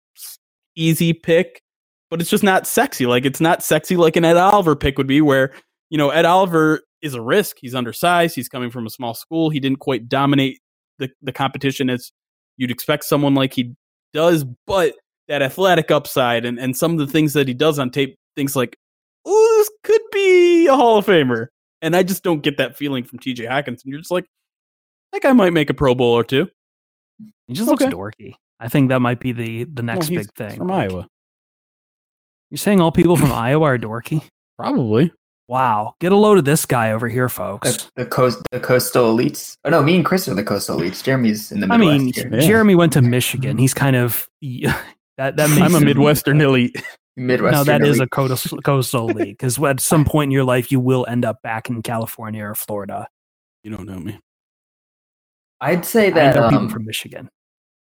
easy 0.76 1.14
pick, 1.14 1.62
but 2.10 2.22
it's 2.22 2.30
just 2.30 2.44
not 2.44 2.68
sexy. 2.68 3.06
Like 3.06 3.26
it's 3.26 3.42
not 3.42 3.64
sexy 3.64 3.98
like 3.98 4.16
an 4.16 4.26
Ed 4.26 4.38
Oliver 4.38 4.76
pick 4.76 4.98
would 4.98 5.08
be, 5.08 5.22
where 5.22 5.52
you 5.90 5.98
know 5.98 6.10
Ed 6.10 6.26
Oliver 6.26 6.82
is 7.02 7.14
a 7.14 7.22
risk. 7.22 7.58
He's 7.60 7.76
undersized. 7.76 8.36
He's 8.36 8.50
coming 8.50 8.72
from 8.72 8.86
a 8.86 8.90
small 8.90 9.14
school. 9.14 9.50
He 9.50 9.60
didn't 9.60 9.80
quite 9.80 10.08
dominate 10.08 10.60
the 11.00 11.10
the 11.22 11.32
competition 11.32 11.90
as 11.90 12.12
you'd 12.58 12.72
expect 12.72 13.04
someone 13.04 13.34
like 13.34 13.54
he 13.54 13.74
does, 14.14 14.46
but 14.68 14.94
that 15.28 15.42
athletic 15.42 15.92
upside 15.92 16.46
and, 16.46 16.60
and 16.60 16.76
some 16.76 16.92
of 16.94 16.98
the 16.98 17.08
things 17.08 17.34
that 17.34 17.48
he 17.48 17.54
does 17.54 17.80
on 17.80 17.90
tape, 17.90 18.18
things 18.36 18.56
like, 18.56 18.78
oh, 19.26 19.56
this 19.58 19.72
could 19.84 20.02
be 20.12 20.68
a 20.68 20.76
Hall 20.76 20.98
of 20.98 21.06
Famer. 21.06 21.48
And 21.82 21.96
I 21.96 22.04
just 22.04 22.24
don't 22.24 22.42
get 22.42 22.58
that 22.58 22.78
feeling 22.78 23.04
from 23.04 23.20
TJ 23.20 23.48
Hockenson. 23.50 23.82
You're 23.86 24.00
just 24.00 24.12
like, 24.12 24.26
that 25.14 25.22
guy 25.22 25.34
might 25.34 25.54
make 25.54 25.70
a 25.70 25.74
Pro 25.74 25.96
Bowl 25.96 26.14
or 26.14 26.24
two. 26.24 26.48
He 27.48 27.54
just 27.54 27.68
looks 27.68 27.84
dorky. 27.84 28.36
I 28.60 28.68
think 28.68 28.90
that 28.90 29.00
might 29.00 29.20
be 29.20 29.32
the 29.32 29.64
the 29.66 29.82
next 29.82 30.10
Well, 30.10 30.20
he's 30.20 30.28
big 30.28 30.36
thing. 30.36 30.58
From 30.58 30.68
Like, 30.68 30.90
Iowa. 30.92 31.08
You're 32.50 32.58
saying 32.58 32.80
all 32.80 32.92
people 32.92 33.18
from 33.18 33.32
Iowa 33.32 33.66
are 33.66 33.78
dorky? 33.78 34.24
Probably. 34.58 35.12
Wow, 35.48 35.96
get 36.00 36.14
a 36.14 36.16
load 36.16 36.38
of 36.38 36.46
this 36.46 36.66
guy 36.66 36.92
over 36.92 37.10
here, 37.10 37.28
folks. 37.28 37.90
the, 37.96 38.04
the 38.04 38.06
coast, 38.06 38.42
the 38.52 38.60
coastal 38.60 39.14
elites. 39.18 39.58
Oh 39.66 39.70
no, 39.70 39.82
me 39.84 39.96
and 39.98 40.06
Chris 40.06 40.30
are 40.30 40.34
the 40.34 40.44
coastal 40.44 40.80
elites. 40.80 41.04
Jeremy's 41.04 41.52
in 41.52 41.60
the 41.60 41.68
I 41.70 41.76
mean, 41.78 42.14
here. 42.14 42.30
Yeah. 42.32 42.40
Jeremy 42.40 42.76
went 42.76 42.94
to 42.94 43.02
Michigan. 43.02 43.58
He's 43.58 43.74
kind 43.74 43.96
of 43.98 44.30
that. 45.22 45.36
That 45.38 45.50
makes 45.50 45.62
I'm 45.62 45.76
a 45.76 45.78
him- 45.80 45.86
Midwestern 45.86 46.42
elite. 46.42 46.76
Midwest. 47.18 47.54
No, 47.54 47.64
that 47.66 47.86
is 47.86 48.00
a 48.00 48.08
coastal 48.08 48.60
coastal 48.62 49.06
league 49.08 49.38
because 49.38 49.62
at 49.62 49.80
some 49.82 50.06
point 50.06 50.30
in 50.30 50.32
your 50.32 50.46
life 50.46 50.72
you 50.72 50.80
will 50.80 51.06
end 51.10 51.26
up 51.26 51.42
back 51.42 51.70
in 51.70 51.82
California 51.84 52.44
or 52.44 52.56
Florida. 52.56 53.08
You 53.64 53.72
don't 53.72 53.86
know 53.86 54.00
me. 54.00 54.18
I'd 55.60 55.86
say 55.86 56.08
I 56.08 56.12
that 56.12 56.36
know 56.36 56.50
people 56.50 56.58
um, 56.64 56.70
from 56.70 56.86
Michigan. 56.86 57.30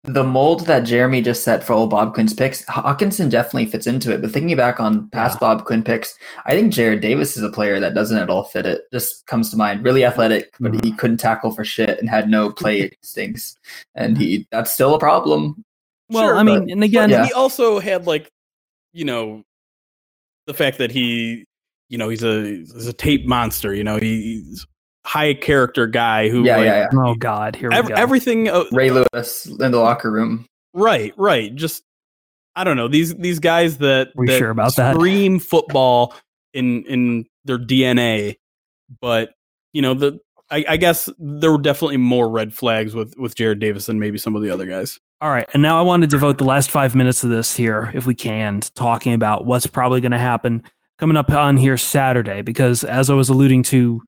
the 0.04 0.24
mold 0.24 0.66
that 0.66 0.80
Jeremy 0.80 1.20
just 1.22 1.44
set 1.44 1.62
for 1.62 1.74
old 1.74 1.90
Bob 1.90 2.14
Quinn's 2.14 2.32
picks, 2.32 2.64
Hockenson 2.64 3.30
definitely 3.30 3.66
fits 3.66 3.86
into 3.86 4.12
it. 4.12 4.22
But 4.22 4.32
thinking 4.32 4.56
back 4.56 4.80
on 4.80 5.08
past 5.10 5.34
Yeah. 5.36 5.40
Bob 5.40 5.64
Quinn 5.66 5.82
picks, 5.84 6.16
I 6.46 6.52
think 6.52 6.72
Jarrad 6.72 7.00
Davis 7.02 7.36
is 7.36 7.42
a 7.42 7.50
player 7.50 7.78
that 7.78 7.94
doesn't 7.94 8.16
at 8.18 8.30
all 8.30 8.44
fit 8.44 8.66
it. 8.66 8.82
Just 8.92 9.26
comes 9.26 9.50
to 9.50 9.56
mind. 9.56 9.84
Really 9.84 10.04
athletic, 10.04 10.54
but 10.58 10.72
Mm-hmm. 10.72 10.86
he 10.86 10.92
couldn't 10.96 11.18
tackle 11.18 11.52
for 11.52 11.64
shit 11.64 11.98
and 12.00 12.08
had 12.08 12.28
no 12.30 12.50
play 12.50 12.80
instincts. 13.02 13.54
And 13.94 14.16
he 14.18 14.48
that's 14.50 14.72
still 14.72 14.94
a 14.94 14.98
problem. 14.98 15.62
Well, 16.10 16.24
Sure, 16.28 16.36
I 16.36 16.42
mean, 16.42 16.60
but- 16.64 16.70
and 16.72 16.84
again, 16.84 17.10
Yeah. 17.10 17.26
He 17.26 17.32
also 17.32 17.78
had 17.80 18.06
like, 18.06 18.28
you 18.92 19.04
know, 19.04 19.42
the 20.46 20.54
fact 20.54 20.78
that 20.78 20.90
he, 20.90 21.44
you 21.88 21.98
know, 21.98 22.08
he's 22.08 22.22
a 22.22 22.42
he's 22.44 22.86
a 22.86 22.92
tape 22.92 23.26
monster. 23.26 23.74
You 23.74 23.84
know, 23.84 23.96
he's 23.98 24.66
high 25.06 25.34
character 25.34 25.86
guy 25.86 26.28
who, 26.28 26.44
Yeah, 26.44 26.56
like, 26.56 26.64
yeah, 26.66 26.88
yeah. 26.92 27.00
oh 27.00 27.14
god, 27.14 27.56
here 27.56 27.70
we 27.70 27.76
ev- 27.76 27.88
go. 27.88 27.94
everything. 27.94 28.48
Uh, 28.48 28.64
Ray 28.72 28.90
Lewis 28.90 29.46
in 29.46 29.70
the 29.72 29.78
locker 29.78 30.10
room. 30.10 30.46
right, 30.74 31.12
right. 31.16 31.54
Just 31.54 31.82
I 32.56 32.64
don't 32.64 32.76
know 32.76 32.88
these 32.88 33.14
these 33.14 33.38
guys 33.38 33.78
that 33.78 34.08
Are 34.16 34.24
you 34.24 34.32
that 34.32 34.38
sure 34.38 34.50
about 34.50 34.74
that? 34.76 34.94
scream 34.94 35.38
football 35.38 36.14
in 36.52 36.84
in 36.84 37.26
their 37.44 37.58
DNA, 37.58 38.36
but 39.00 39.32
you 39.72 39.82
know 39.82 39.94
the 39.94 40.18
I, 40.50 40.64
I 40.70 40.76
guess 40.78 41.08
there 41.18 41.52
were 41.52 41.58
definitely 41.62 41.98
more 41.98 42.28
red 42.28 42.52
flags 42.52 42.92
with 42.94 43.14
with 43.16 43.36
Jarrad 43.36 43.60
Davis 43.60 43.86
than 43.86 44.00
maybe 44.00 44.18
some 44.18 44.34
of 44.34 44.42
the 44.42 44.50
other 44.50 44.66
guys. 44.66 44.98
All 45.22 45.30
right, 45.30 45.46
and 45.52 45.62
now 45.62 45.78
I 45.78 45.82
want 45.82 46.02
to 46.02 46.06
devote 46.06 46.38
the 46.38 46.44
last 46.44 46.70
five 46.70 46.94
minutes 46.94 47.22
of 47.22 47.28
this 47.28 47.54
here, 47.54 47.90
if 47.94 48.06
we 48.06 48.14
can, 48.14 48.60
talking 48.74 49.12
about 49.12 49.44
what's 49.44 49.66
probably 49.66 50.00
going 50.00 50.12
to 50.12 50.18
happen 50.18 50.62
coming 50.98 51.18
up 51.18 51.28
on 51.28 51.58
here 51.58 51.76
Saturday. 51.76 52.40
Because 52.40 52.84
as 52.84 53.10
I 53.10 53.14
was 53.14 53.28
alluding 53.28 53.64
to, 53.64 54.00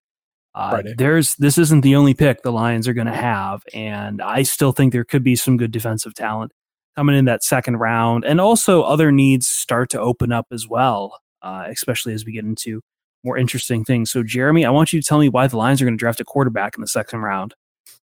uh, 0.55 0.83
there's 0.97 1.35
this 1.35 1.59
isn't 1.59 1.83
the 1.83 1.97
only 1.97 2.15
pick 2.15 2.41
the 2.43 2.51
Lions 2.51 2.89
are 2.89 2.95
going 2.95 3.09
to 3.09 3.15
have, 3.15 3.63
and 3.75 4.23
I 4.23 4.43
still 4.43 4.73
think 4.73 4.95
there 4.95 5.05
could 5.05 5.23
be 5.23 5.37
some 5.37 5.59
good 5.59 5.71
defensive 5.71 6.15
talent 6.15 6.53
coming 6.97 7.15
in 7.15 7.27
that 7.27 7.45
second 7.45 7.77
round, 7.77 8.25
and 8.25 8.41
also 8.41 8.81
other 8.83 9.13
needs 9.13 9.47
start 9.47 9.91
to 9.91 10.01
open 10.01 10.33
up 10.33 10.47
as 10.51 10.67
well, 10.67 11.21
uh, 11.43 11.67
especially 11.69 12.15
as 12.15 12.25
we 12.25 12.33
get 12.33 12.45
into 12.47 12.81
more 13.23 13.37
interesting 13.37 13.85
things. 13.85 14.11
So, 14.11 14.23
Jeremy, 14.23 14.65
I 14.65 14.71
want 14.71 14.95
you 14.95 15.01
to 15.03 15.07
tell 15.07 15.19
me 15.19 15.29
why 15.29 15.47
the 15.47 15.59
Lions 15.59 15.83
are 15.83 15.85
going 15.85 15.97
to 15.97 16.01
draft 16.01 16.21
a 16.21 16.25
quarterback 16.25 16.75
in 16.75 16.81
the 16.81 16.89
second 16.89 17.21
round. 17.21 17.55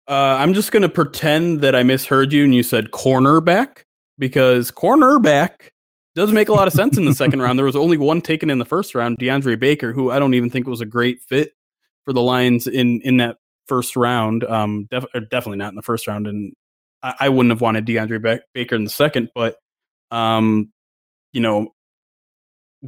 Uh, 0.09 0.37
I'm 0.39 0.55
just 0.55 0.71
going 0.71 0.83
to 0.83 0.89
pretend 0.89 1.63
that 1.63 1.75
I 1.75 1.83
misheard 1.83 2.33
you 2.33 2.45
and 2.45 2.55
you 2.55 2.63
said 2.63 2.93
cornerback 2.93 3.83
because 4.19 4.71
cornerback 4.71 5.71
does 6.15 6.33
make 6.33 6.49
a 6.49 6.53
lot 6.53 6.69
of 6.69 6.73
sense 6.73 6.97
in 6.97 7.05
the 7.05 7.15
second 7.15 7.43
round. 7.43 7.59
There 7.59 7.67
was 7.67 7.77
only 7.77 7.97
one 7.97 8.21
taken 8.21 8.49
in 8.49 8.59
the 8.59 8.65
first 8.65 8.95
round, 8.95 9.19
DeAndre 9.19 9.59
Baker, 9.59 9.93
who 9.93 10.11
I 10.11 10.19
don't 10.19 10.35
even 10.35 10.51
think 10.51 10.67
was 10.67 10.81
a 10.81 10.87
great 10.87 11.21
fit 11.23 11.53
for 12.05 12.13
the 12.13 12.23
Lions 12.23 12.67
in 12.67 13.01
in 13.03 13.17
that 13.19 13.37
first 13.67 13.97
round. 13.97 14.45
Um, 14.45 14.87
def- 14.91 15.05
definitely 15.31 15.59
not 15.59 15.71
in 15.71 15.75
the 15.77 15.83
first 15.83 16.07
round, 16.07 16.27
and 16.27 16.53
I, 17.03 17.15
I 17.21 17.29
wouldn't 17.29 17.51
have 17.51 17.61
wanted 17.61 17.85
DeAndre 17.85 18.23
ba- 18.23 18.43
Baker 18.55 18.77
in 18.77 18.85
the 18.85 18.91
second. 18.91 19.31
But 19.35 19.57
um, 20.11 20.73
you 21.33 21.41
know, 21.41 21.75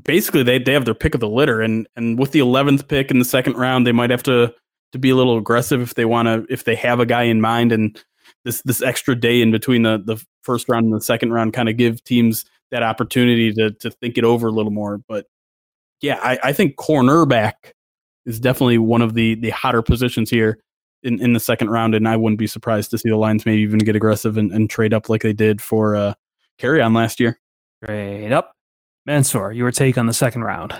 basically 0.01 0.45
they 0.45 0.59
they 0.59 0.73
have 0.73 0.85
their 0.85 0.95
pick 0.95 1.15
of 1.15 1.21
the 1.21 1.29
litter, 1.29 1.61
and 1.61 1.89
and 1.97 2.19
with 2.19 2.33
the 2.33 2.41
eleventh 2.41 2.89
pick 2.89 3.11
in 3.11 3.19
the 3.19 3.25
second 3.25 3.55
round, 3.55 3.87
they 3.87 3.93
might 3.93 4.11
have 4.11 4.23
to 4.25 4.55
to 4.93 4.99
be 4.99 5.11
a 5.11 5.17
little 5.17 5.39
aggressive 5.39 5.81
if 5.81 5.95
they 5.95 6.05
want 6.05 6.27
to 6.27 6.47
if 6.53 6.65
they 6.65 6.75
have 6.77 7.01
a 7.01 7.07
guy 7.07 7.25
in 7.25 7.41
mind, 7.41 7.73
and 7.73 8.03
this 8.45 8.63
this 8.63 8.83
extra 8.83 9.15
day 9.15 9.41
in 9.41 9.51
between 9.51 9.83
the 9.83 10.03
the 10.05 10.23
first 10.43 10.69
round 10.69 10.87
and 10.87 10.95
the 10.95 11.01
second 11.01 11.33
round 11.33 11.53
kind 11.53 11.69
of 11.69 11.77
give 11.77 12.03
teams 12.05 12.45
that 12.71 12.83
opportunity 12.83 13.53
to 13.53 13.71
to 13.73 13.91
think 13.91 14.19
it 14.19 14.25
over 14.25 14.49
a 14.49 14.53
little 14.53 14.73
more. 14.73 14.99
But 15.09 15.27
yeah, 16.01 16.19
I, 16.23 16.39
I 16.43 16.53
think 16.53 16.77
cornerback 16.77 17.73
is 18.27 18.39
definitely 18.39 18.79
one 18.79 19.03
of 19.03 19.15
the 19.15 19.35
the 19.37 19.51
hotter 19.51 19.83
positions 19.83 20.31
here 20.31 20.59
in, 21.03 21.21
in 21.21 21.33
the 21.33 21.41
second 21.41 21.71
round, 21.71 21.95
and 21.95 22.09
I 22.09 22.17
wouldn't 22.17 22.39
be 22.39 22.47
surprised 22.47 22.91
to 22.91 22.99
see 22.99 23.09
the 23.09 23.17
Lions 23.17 23.47
maybe 23.47 23.63
even 23.63 23.79
get 23.79 23.97
aggressive 23.97 24.37
and, 24.37 24.53
and 24.53 24.69
trade 24.69 24.93
up 24.93 25.09
like 25.09 25.23
they 25.23 25.33
did 25.33 25.61
for 25.61 25.95
uh, 25.97 26.15
Kerryon 26.59 26.95
last 26.95 27.21
year. 27.21 27.39
Trade 27.85 28.33
up. 28.33 28.53
Mansur, 29.07 29.53
your 29.53 29.71
take 29.71 29.97
on 29.97 30.07
the 30.07 30.13
second 30.13 30.43
round. 30.43 30.75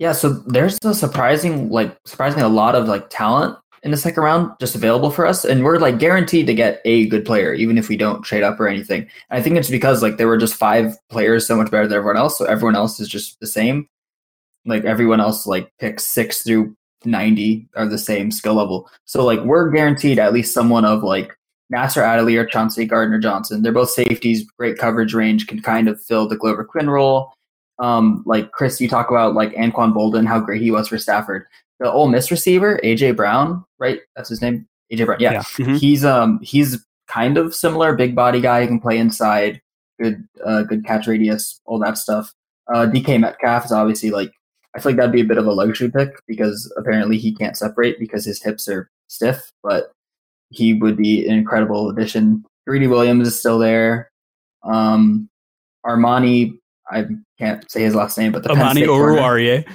Yeah, 0.00 0.12
so 0.12 0.30
there's 0.30 0.78
a 0.82 0.94
surprising, 0.94 1.68
like 1.68 1.94
surprisingly 2.06 2.42
a 2.42 2.48
lot 2.48 2.74
of 2.74 2.88
like 2.88 3.10
talent 3.10 3.58
in 3.82 3.90
the 3.90 3.98
second 3.98 4.22
round 4.22 4.50
just 4.58 4.74
available 4.74 5.10
for 5.10 5.26
us, 5.26 5.44
and 5.44 5.62
we're 5.62 5.78
like 5.78 5.98
guaranteed 5.98 6.46
to 6.46 6.54
get 6.54 6.80
a 6.86 7.06
good 7.08 7.26
player, 7.26 7.52
even 7.52 7.76
if 7.76 7.90
we 7.90 7.98
don't 7.98 8.22
trade 8.22 8.42
up 8.42 8.58
or 8.58 8.66
anything. 8.66 9.02
And 9.02 9.38
I 9.38 9.42
think 9.42 9.56
it's 9.56 9.68
because 9.68 10.02
like 10.02 10.16
there 10.16 10.26
were 10.26 10.38
just 10.38 10.54
five 10.54 10.96
players 11.10 11.46
so 11.46 11.54
much 11.54 11.70
better 11.70 11.86
than 11.86 11.98
everyone 11.98 12.16
else, 12.16 12.38
so 12.38 12.46
everyone 12.46 12.76
else 12.76 12.98
is 12.98 13.08
just 13.10 13.38
the 13.40 13.46
same. 13.46 13.88
Like 14.64 14.86
everyone 14.86 15.20
else, 15.20 15.46
like 15.46 15.70
picks 15.78 16.06
six 16.06 16.42
through 16.44 16.74
ninety 17.04 17.68
are 17.76 17.86
the 17.86 17.98
same 17.98 18.30
skill 18.30 18.54
level. 18.54 18.88
So 19.04 19.22
like 19.22 19.40
we're 19.40 19.68
guaranteed 19.68 20.18
at 20.18 20.32
least 20.32 20.54
someone 20.54 20.86
of 20.86 21.02
like 21.02 21.36
Nasir 21.68 22.02
Adderley 22.02 22.38
or 22.38 22.46
Chauncey 22.46 22.86
Gardner 22.86 23.18
Johnson. 23.18 23.62
They're 23.62 23.70
both 23.70 23.90
safeties, 23.90 24.50
great 24.58 24.78
coverage 24.78 25.12
range, 25.12 25.46
can 25.46 25.60
kind 25.60 25.88
of 25.88 26.00
fill 26.00 26.26
the 26.26 26.36
Glover 26.36 26.64
Quin 26.64 26.88
role 26.88 27.34
um, 27.80 28.22
like 28.26 28.52
Chris, 28.52 28.80
you 28.80 28.88
talk 28.88 29.10
about 29.10 29.34
like 29.34 29.52
Anquan 29.54 29.92
Boldin, 29.94 30.26
how 30.26 30.38
great 30.38 30.62
he 30.62 30.70
was 30.70 30.88
for 30.88 30.98
Stafford. 30.98 31.46
The 31.80 31.90
Ole 31.90 32.08
Miss 32.08 32.30
receiver, 32.30 32.78
AJ 32.84 33.16
Brown, 33.16 33.64
right? 33.78 34.00
That's 34.14 34.28
his 34.28 34.42
name, 34.42 34.68
AJ 34.92 35.06
Brown. 35.06 35.18
Yeah, 35.20 35.32
yeah. 35.32 35.42
Mm-hmm. 35.42 35.74
he's 35.76 36.04
um 36.04 36.38
he's 36.42 36.84
kind 37.08 37.38
of 37.38 37.54
similar, 37.54 37.96
big 37.96 38.14
body 38.14 38.40
guy, 38.40 38.60
He 38.62 38.66
can 38.68 38.80
play 38.80 38.98
inside, 38.98 39.60
good 40.00 40.22
uh, 40.44 40.62
good 40.62 40.84
catch 40.84 41.06
radius, 41.06 41.60
all 41.64 41.78
that 41.80 41.96
stuff. 41.96 42.32
Uh, 42.72 42.86
DK 42.86 43.18
Metcalf 43.18 43.64
is 43.64 43.72
obviously 43.72 44.10
like 44.10 44.30
I 44.76 44.80
feel 44.80 44.92
like 44.92 44.98
that'd 44.98 45.12
be 45.12 45.22
a 45.22 45.24
bit 45.24 45.38
of 45.38 45.46
a 45.46 45.52
luxury 45.52 45.90
pick 45.90 46.10
because 46.28 46.72
apparently 46.76 47.16
he 47.16 47.34
can't 47.34 47.56
separate 47.56 47.98
because 47.98 48.26
his 48.26 48.42
hips 48.42 48.68
are 48.68 48.90
stiff, 49.08 49.50
but 49.62 49.92
he 50.50 50.74
would 50.74 50.96
be 50.96 51.26
an 51.26 51.36
incredible 51.36 51.88
addition. 51.88 52.44
Greedy 52.66 52.86
Williams 52.86 53.26
is 53.26 53.38
still 53.38 53.58
there. 53.58 54.10
Um, 54.62 55.28
Armani 55.86 56.59
I 56.90 57.06
can't 57.38 57.70
say 57.70 57.82
his 57.82 57.94
last 57.94 58.18
name, 58.18 58.32
but 58.32 58.42
the 58.42 58.50
Amani 58.50 58.82
Oruwariye. 58.82 59.66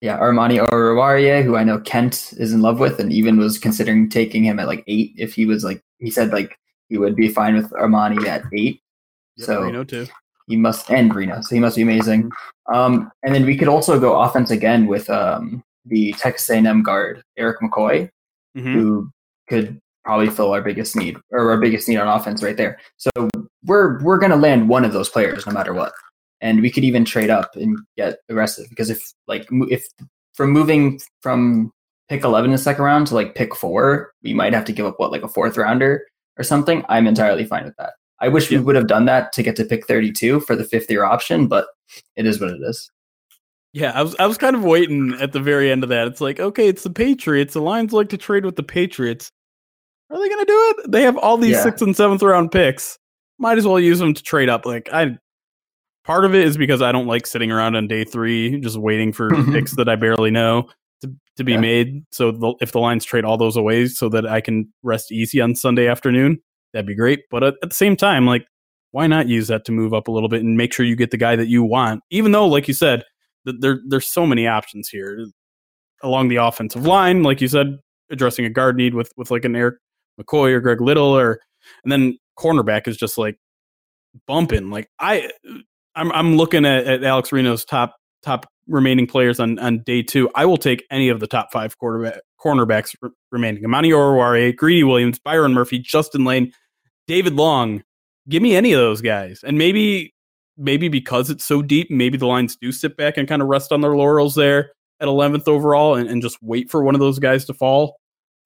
Yeah, 0.00 0.18
Armani 0.18 0.66
Oruwariye, 0.66 1.44
who 1.44 1.56
I 1.56 1.62
know 1.62 1.78
Kent 1.78 2.34
is 2.36 2.52
in 2.52 2.60
love 2.60 2.80
with, 2.80 2.98
and 2.98 3.12
even 3.12 3.38
was 3.38 3.58
considering 3.58 4.08
taking 4.08 4.44
him 4.44 4.58
at 4.58 4.66
like 4.66 4.82
eight 4.88 5.12
if 5.16 5.34
he 5.34 5.46
was 5.46 5.62
like 5.64 5.80
he 5.98 6.10
said 6.10 6.32
like 6.32 6.56
he 6.88 6.98
would 6.98 7.14
be 7.14 7.28
fine 7.28 7.54
with 7.54 7.70
Armani 7.70 8.26
at 8.26 8.42
eight. 8.52 8.80
Yep, 9.36 9.46
so 9.46 9.62
Reno 9.62 9.84
too. 9.84 10.06
He 10.48 10.56
must 10.56 10.90
end 10.90 11.14
Reno, 11.14 11.40
so 11.40 11.54
he 11.54 11.60
must 11.60 11.76
be 11.76 11.82
amazing. 11.82 12.30
Um, 12.72 13.12
and 13.22 13.34
then 13.34 13.46
we 13.46 13.56
could 13.56 13.68
also 13.68 13.98
go 14.00 14.20
offense 14.20 14.50
again 14.50 14.86
with 14.86 15.08
um, 15.08 15.62
the 15.86 16.12
Texas 16.18 16.50
A&M 16.50 16.82
guard 16.82 17.22
Erik 17.36 17.60
McCoy, 17.60 18.10
mm-hmm. 18.56 18.72
who 18.72 19.10
could 19.48 19.80
probably 20.04 20.28
fill 20.28 20.52
our 20.52 20.62
biggest 20.62 20.96
need 20.96 21.16
or 21.30 21.50
our 21.50 21.58
biggest 21.58 21.88
need 21.88 21.98
on 21.98 22.08
offense 22.08 22.42
right 22.42 22.56
there. 22.56 22.80
So 22.96 23.10
we're 23.64 24.02
we're 24.02 24.18
gonna 24.18 24.36
land 24.36 24.68
one 24.68 24.84
of 24.84 24.92
those 24.92 25.08
players 25.08 25.46
no 25.46 25.52
matter 25.52 25.72
what 25.72 25.92
and 26.42 26.60
we 26.60 26.70
could 26.70 26.84
even 26.84 27.04
trade 27.04 27.30
up 27.30 27.54
and 27.56 27.78
get 27.96 28.18
aggressive 28.28 28.68
because 28.68 28.90
if 28.90 29.12
like 29.26 29.46
if 29.70 29.86
from 30.34 30.50
moving 30.50 31.00
from 31.20 31.72
pick 32.08 32.24
11 32.24 32.50
in 32.50 32.52
the 32.52 32.58
second 32.58 32.84
round 32.84 33.06
to 33.06 33.14
like 33.14 33.34
pick 33.34 33.54
four 33.54 34.12
we 34.22 34.34
might 34.34 34.52
have 34.52 34.64
to 34.66 34.72
give 34.72 34.84
up 34.84 34.98
what 34.98 35.12
like 35.12 35.22
a 35.22 35.28
fourth 35.28 35.56
rounder 35.56 36.04
or 36.36 36.44
something 36.44 36.84
i'm 36.90 37.06
entirely 37.06 37.46
fine 37.46 37.64
with 37.64 37.76
that. 37.78 37.92
I 38.20 38.28
wish 38.28 38.50
yeah. 38.50 38.58
we 38.58 38.64
would 38.64 38.76
have 38.76 38.86
done 38.86 39.06
that 39.06 39.32
to 39.32 39.42
get 39.42 39.56
to 39.56 39.64
pick 39.64 39.86
32 39.86 40.40
for 40.40 40.54
the 40.54 40.64
fifth 40.64 40.90
year 40.90 41.04
option 41.04 41.46
but 41.46 41.68
it 42.16 42.26
is 42.26 42.40
what 42.40 42.50
it 42.50 42.60
is. 42.62 42.90
Yeah 43.72 43.92
i 43.94 44.02
was 44.02 44.14
i 44.18 44.26
was 44.26 44.36
kind 44.36 44.56
of 44.56 44.64
waiting 44.64 45.14
at 45.20 45.32
the 45.32 45.40
very 45.40 45.70
end 45.70 45.82
of 45.82 45.88
that. 45.88 46.08
It's 46.08 46.20
like 46.20 46.40
okay 46.40 46.68
it's 46.68 46.82
the 46.82 46.90
patriots. 46.90 47.54
The 47.54 47.62
lions 47.62 47.92
like 47.92 48.10
to 48.10 48.18
trade 48.18 48.44
with 48.44 48.56
the 48.56 48.62
patriots. 48.62 49.30
Are 50.10 50.20
they 50.20 50.28
going 50.28 50.44
to 50.44 50.52
do 50.52 50.74
it? 50.76 50.92
They 50.92 51.02
have 51.02 51.16
all 51.16 51.38
these 51.38 51.52
yeah. 51.52 51.62
sixth 51.62 51.80
and 51.80 51.96
seventh 51.96 52.22
round 52.22 52.52
picks. 52.52 52.98
Might 53.38 53.56
as 53.56 53.66
well 53.66 53.80
use 53.80 53.98
them 53.98 54.12
to 54.12 54.22
trade 54.22 54.50
up. 54.50 54.66
Like 54.66 54.90
i 54.92 55.16
Part 56.04 56.24
of 56.24 56.34
it 56.34 56.44
is 56.44 56.56
because 56.56 56.82
I 56.82 56.90
don't 56.90 57.06
like 57.06 57.26
sitting 57.26 57.52
around 57.52 57.76
on 57.76 57.86
day 57.86 58.04
three 58.04 58.60
just 58.60 58.76
waiting 58.76 59.12
for 59.12 59.30
picks 59.52 59.76
that 59.76 59.88
I 59.88 59.96
barely 59.96 60.30
know 60.30 60.68
to, 61.02 61.14
to 61.36 61.44
be 61.44 61.52
yeah. 61.52 61.60
made. 61.60 62.04
So 62.10 62.32
the, 62.32 62.54
if 62.60 62.72
the 62.72 62.80
Lions 62.80 63.04
trade 63.04 63.24
all 63.24 63.36
those 63.36 63.56
away 63.56 63.86
so 63.86 64.08
that 64.08 64.26
I 64.26 64.40
can 64.40 64.72
rest 64.82 65.12
easy 65.12 65.40
on 65.40 65.54
Sunday 65.54 65.86
afternoon, 65.86 66.38
that'd 66.72 66.86
be 66.86 66.94
great. 66.94 67.20
But 67.30 67.44
at, 67.44 67.54
at 67.62 67.70
the 67.70 67.74
same 67.74 67.96
time, 67.96 68.26
like, 68.26 68.46
why 68.90 69.06
not 69.06 69.28
use 69.28 69.48
that 69.48 69.64
to 69.66 69.72
move 69.72 69.94
up 69.94 70.08
a 70.08 70.10
little 70.10 70.28
bit 70.28 70.42
and 70.42 70.56
make 70.56 70.72
sure 70.72 70.84
you 70.84 70.96
get 70.96 71.10
the 71.10 71.16
guy 71.16 71.36
that 71.36 71.48
you 71.48 71.62
want? 71.62 72.02
Even 72.10 72.32
though, 72.32 72.46
like 72.46 72.68
you 72.68 72.74
said, 72.74 73.04
th- 73.46 73.58
there 73.60 73.80
there's 73.88 74.06
so 74.06 74.26
many 74.26 74.46
options 74.46 74.88
here 74.88 75.26
along 76.02 76.28
the 76.28 76.36
offensive 76.36 76.84
line. 76.84 77.22
Like 77.22 77.40
you 77.40 77.48
said, 77.48 77.78
addressing 78.10 78.44
a 78.44 78.50
guard 78.50 78.76
need 78.76 78.94
with 78.94 79.10
with 79.16 79.30
like 79.30 79.44
an 79.44 79.56
Erik 79.56 79.76
McCoy 80.20 80.52
or 80.52 80.60
Greg 80.60 80.80
Little, 80.80 81.16
or 81.16 81.40
and 81.84 81.92
then 81.92 82.18
cornerback 82.38 82.86
is 82.86 82.96
just 82.96 83.16
like 83.16 83.38
bumping. 84.26 84.70
Like 84.70 84.90
I 84.98 85.30
I'm 85.94 86.10
I'm 86.12 86.36
looking 86.36 86.64
at, 86.64 86.86
at 86.86 87.04
Alex 87.04 87.32
Reno's 87.32 87.64
top 87.64 87.96
top 88.22 88.46
remaining 88.68 89.06
players 89.06 89.40
on, 89.40 89.58
on 89.58 89.82
day 89.82 90.02
two. 90.02 90.30
I 90.34 90.44
will 90.46 90.56
take 90.56 90.84
any 90.90 91.08
of 91.08 91.20
the 91.20 91.26
top 91.26 91.52
five 91.52 91.76
quarterback 91.78 92.20
cornerbacks 92.40 92.94
re- 93.02 93.10
remaining. 93.30 93.64
Amani 93.64 93.90
Oruwariye, 93.90 94.56
Greedy 94.56 94.84
Williams, 94.84 95.18
Byron 95.18 95.52
Murphy, 95.52 95.78
Justin 95.78 96.24
Layne, 96.24 96.52
David 97.06 97.34
Long. 97.34 97.82
Give 98.28 98.42
me 98.42 98.54
any 98.54 98.72
of 98.72 98.78
those 98.78 99.00
guys, 99.00 99.42
and 99.44 99.58
maybe 99.58 100.14
maybe 100.56 100.88
because 100.88 101.30
it's 101.30 101.44
so 101.44 101.62
deep, 101.62 101.90
maybe 101.90 102.16
the 102.16 102.26
lines 102.26 102.56
do 102.56 102.72
sit 102.72 102.96
back 102.96 103.16
and 103.16 103.28
kind 103.28 103.42
of 103.42 103.48
rest 103.48 103.72
on 103.72 103.80
their 103.80 103.96
laurels 103.96 104.34
there 104.34 104.72
at 105.00 105.08
11th 105.08 105.48
overall 105.48 105.96
and, 105.96 106.08
and 106.08 106.22
just 106.22 106.38
wait 106.42 106.70
for 106.70 106.82
one 106.82 106.94
of 106.94 107.00
those 107.00 107.18
guys 107.18 107.44
to 107.46 107.54
fall. 107.54 107.96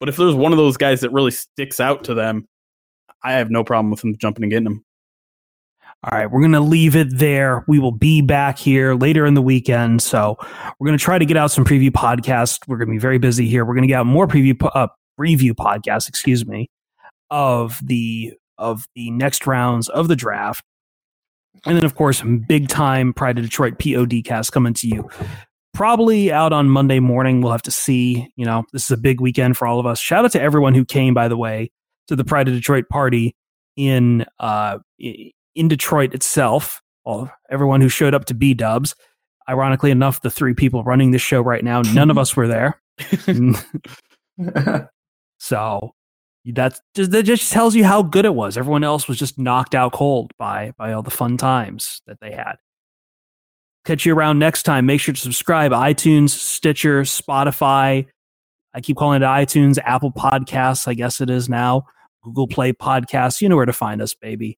But 0.00 0.08
if 0.08 0.16
there's 0.16 0.34
one 0.34 0.52
of 0.52 0.58
those 0.58 0.76
guys 0.76 1.00
that 1.00 1.12
really 1.12 1.30
sticks 1.30 1.80
out 1.80 2.04
to 2.04 2.14
them, 2.14 2.46
I 3.22 3.32
have 3.32 3.50
no 3.50 3.64
problem 3.64 3.90
with 3.90 4.00
them 4.00 4.16
jumping 4.16 4.44
and 4.44 4.50
getting 4.50 4.64
them. 4.64 4.84
All 6.08 6.16
right, 6.16 6.30
we're 6.30 6.40
going 6.40 6.52
to 6.52 6.60
leave 6.60 6.94
it 6.94 7.08
there. 7.18 7.64
We 7.66 7.80
will 7.80 7.90
be 7.90 8.22
back 8.22 8.58
here 8.58 8.94
later 8.94 9.26
in 9.26 9.34
the 9.34 9.42
weekend. 9.42 10.00
So 10.02 10.36
we're 10.78 10.86
going 10.86 10.96
to 10.96 11.04
try 11.04 11.18
to 11.18 11.26
get 11.26 11.36
out 11.36 11.50
some 11.50 11.64
preview 11.64 11.90
podcasts. 11.90 12.60
We're 12.68 12.76
going 12.76 12.86
to 12.86 12.92
be 12.92 12.98
very 12.98 13.18
busy 13.18 13.48
here. 13.48 13.64
We're 13.64 13.74
going 13.74 13.82
to 13.82 13.88
get 13.88 13.98
out 13.98 14.06
more 14.06 14.28
preview 14.28 14.56
uh, 14.72 14.86
review 15.18 15.52
podcasts, 15.52 16.08
excuse 16.08 16.46
me, 16.46 16.70
of 17.30 17.80
the 17.82 18.34
of 18.56 18.86
the 18.94 19.10
next 19.10 19.48
rounds 19.48 19.88
of 19.88 20.06
the 20.06 20.14
draft. 20.14 20.62
And 21.64 21.76
then, 21.76 21.84
of 21.84 21.96
course, 21.96 22.22
big 22.22 22.68
time 22.68 23.12
Pride 23.12 23.38
of 23.38 23.44
Detroit 23.44 23.80
POD 23.80 24.22
coming 24.52 24.74
to 24.74 24.86
you. 24.86 25.10
Probably 25.74 26.30
out 26.30 26.52
on 26.52 26.70
Monday 26.70 27.00
morning. 27.00 27.40
We'll 27.40 27.50
have 27.50 27.62
to 27.62 27.72
see. 27.72 28.28
You 28.36 28.46
know, 28.46 28.62
this 28.72 28.84
is 28.84 28.92
a 28.92 28.96
big 28.96 29.20
weekend 29.20 29.56
for 29.56 29.66
all 29.66 29.80
of 29.80 29.86
us. 29.86 29.98
Shout 29.98 30.24
out 30.24 30.30
to 30.32 30.40
everyone 30.40 30.74
who 30.74 30.84
came, 30.84 31.14
by 31.14 31.26
the 31.26 31.36
way, 31.36 31.72
to 32.06 32.14
the 32.14 32.24
Pride 32.24 32.46
of 32.46 32.54
Detroit 32.54 32.84
party 32.88 33.34
in 33.76 34.24
uh, 34.38 34.78
in 35.56 35.68
Detroit 35.68 36.14
itself, 36.14 36.82
all 37.04 37.28
everyone 37.50 37.80
who 37.80 37.88
showed 37.88 38.14
up 38.14 38.26
to 38.26 38.34
B 38.34 38.54
Dubs. 38.54 38.94
Ironically 39.48 39.90
enough, 39.90 40.20
the 40.22 40.30
three 40.30 40.54
people 40.54 40.84
running 40.84 41.12
this 41.12 41.22
show 41.22 41.40
right 41.40 41.62
now, 41.64 41.82
none 41.82 42.10
of 42.10 42.18
us 42.18 42.36
were 42.36 42.48
there. 42.48 42.80
So 45.38 45.94
that's 46.44 46.80
that 46.94 47.22
just 47.24 47.52
tells 47.52 47.74
you 47.74 47.84
how 47.84 48.02
good 48.02 48.24
it 48.24 48.34
was. 48.34 48.56
Everyone 48.56 48.84
else 48.84 49.08
was 49.08 49.18
just 49.18 49.38
knocked 49.38 49.74
out 49.74 49.92
cold 49.92 50.32
by 50.38 50.72
by 50.78 50.92
all 50.92 51.02
the 51.02 51.10
fun 51.10 51.36
times 51.36 52.02
that 52.06 52.20
they 52.20 52.32
had. 52.32 52.56
Catch 53.84 54.04
you 54.04 54.14
around 54.14 54.38
next 54.38 54.64
time. 54.64 54.86
Make 54.86 55.00
sure 55.00 55.14
to 55.14 55.20
subscribe. 55.20 55.72
iTunes, 55.72 56.30
Stitcher, 56.30 57.02
Spotify. 57.02 58.06
I 58.74 58.80
keep 58.80 58.96
calling 58.96 59.22
it 59.22 59.24
iTunes, 59.24 59.78
Apple 59.84 60.10
Podcasts. 60.10 60.88
I 60.88 60.94
guess 60.94 61.20
it 61.20 61.30
is 61.30 61.48
now. 61.48 61.86
Google 62.24 62.48
Play 62.48 62.72
Podcasts. 62.72 63.40
You 63.40 63.48
know 63.48 63.56
where 63.56 63.66
to 63.66 63.72
find 63.72 64.02
us, 64.02 64.12
baby. 64.14 64.58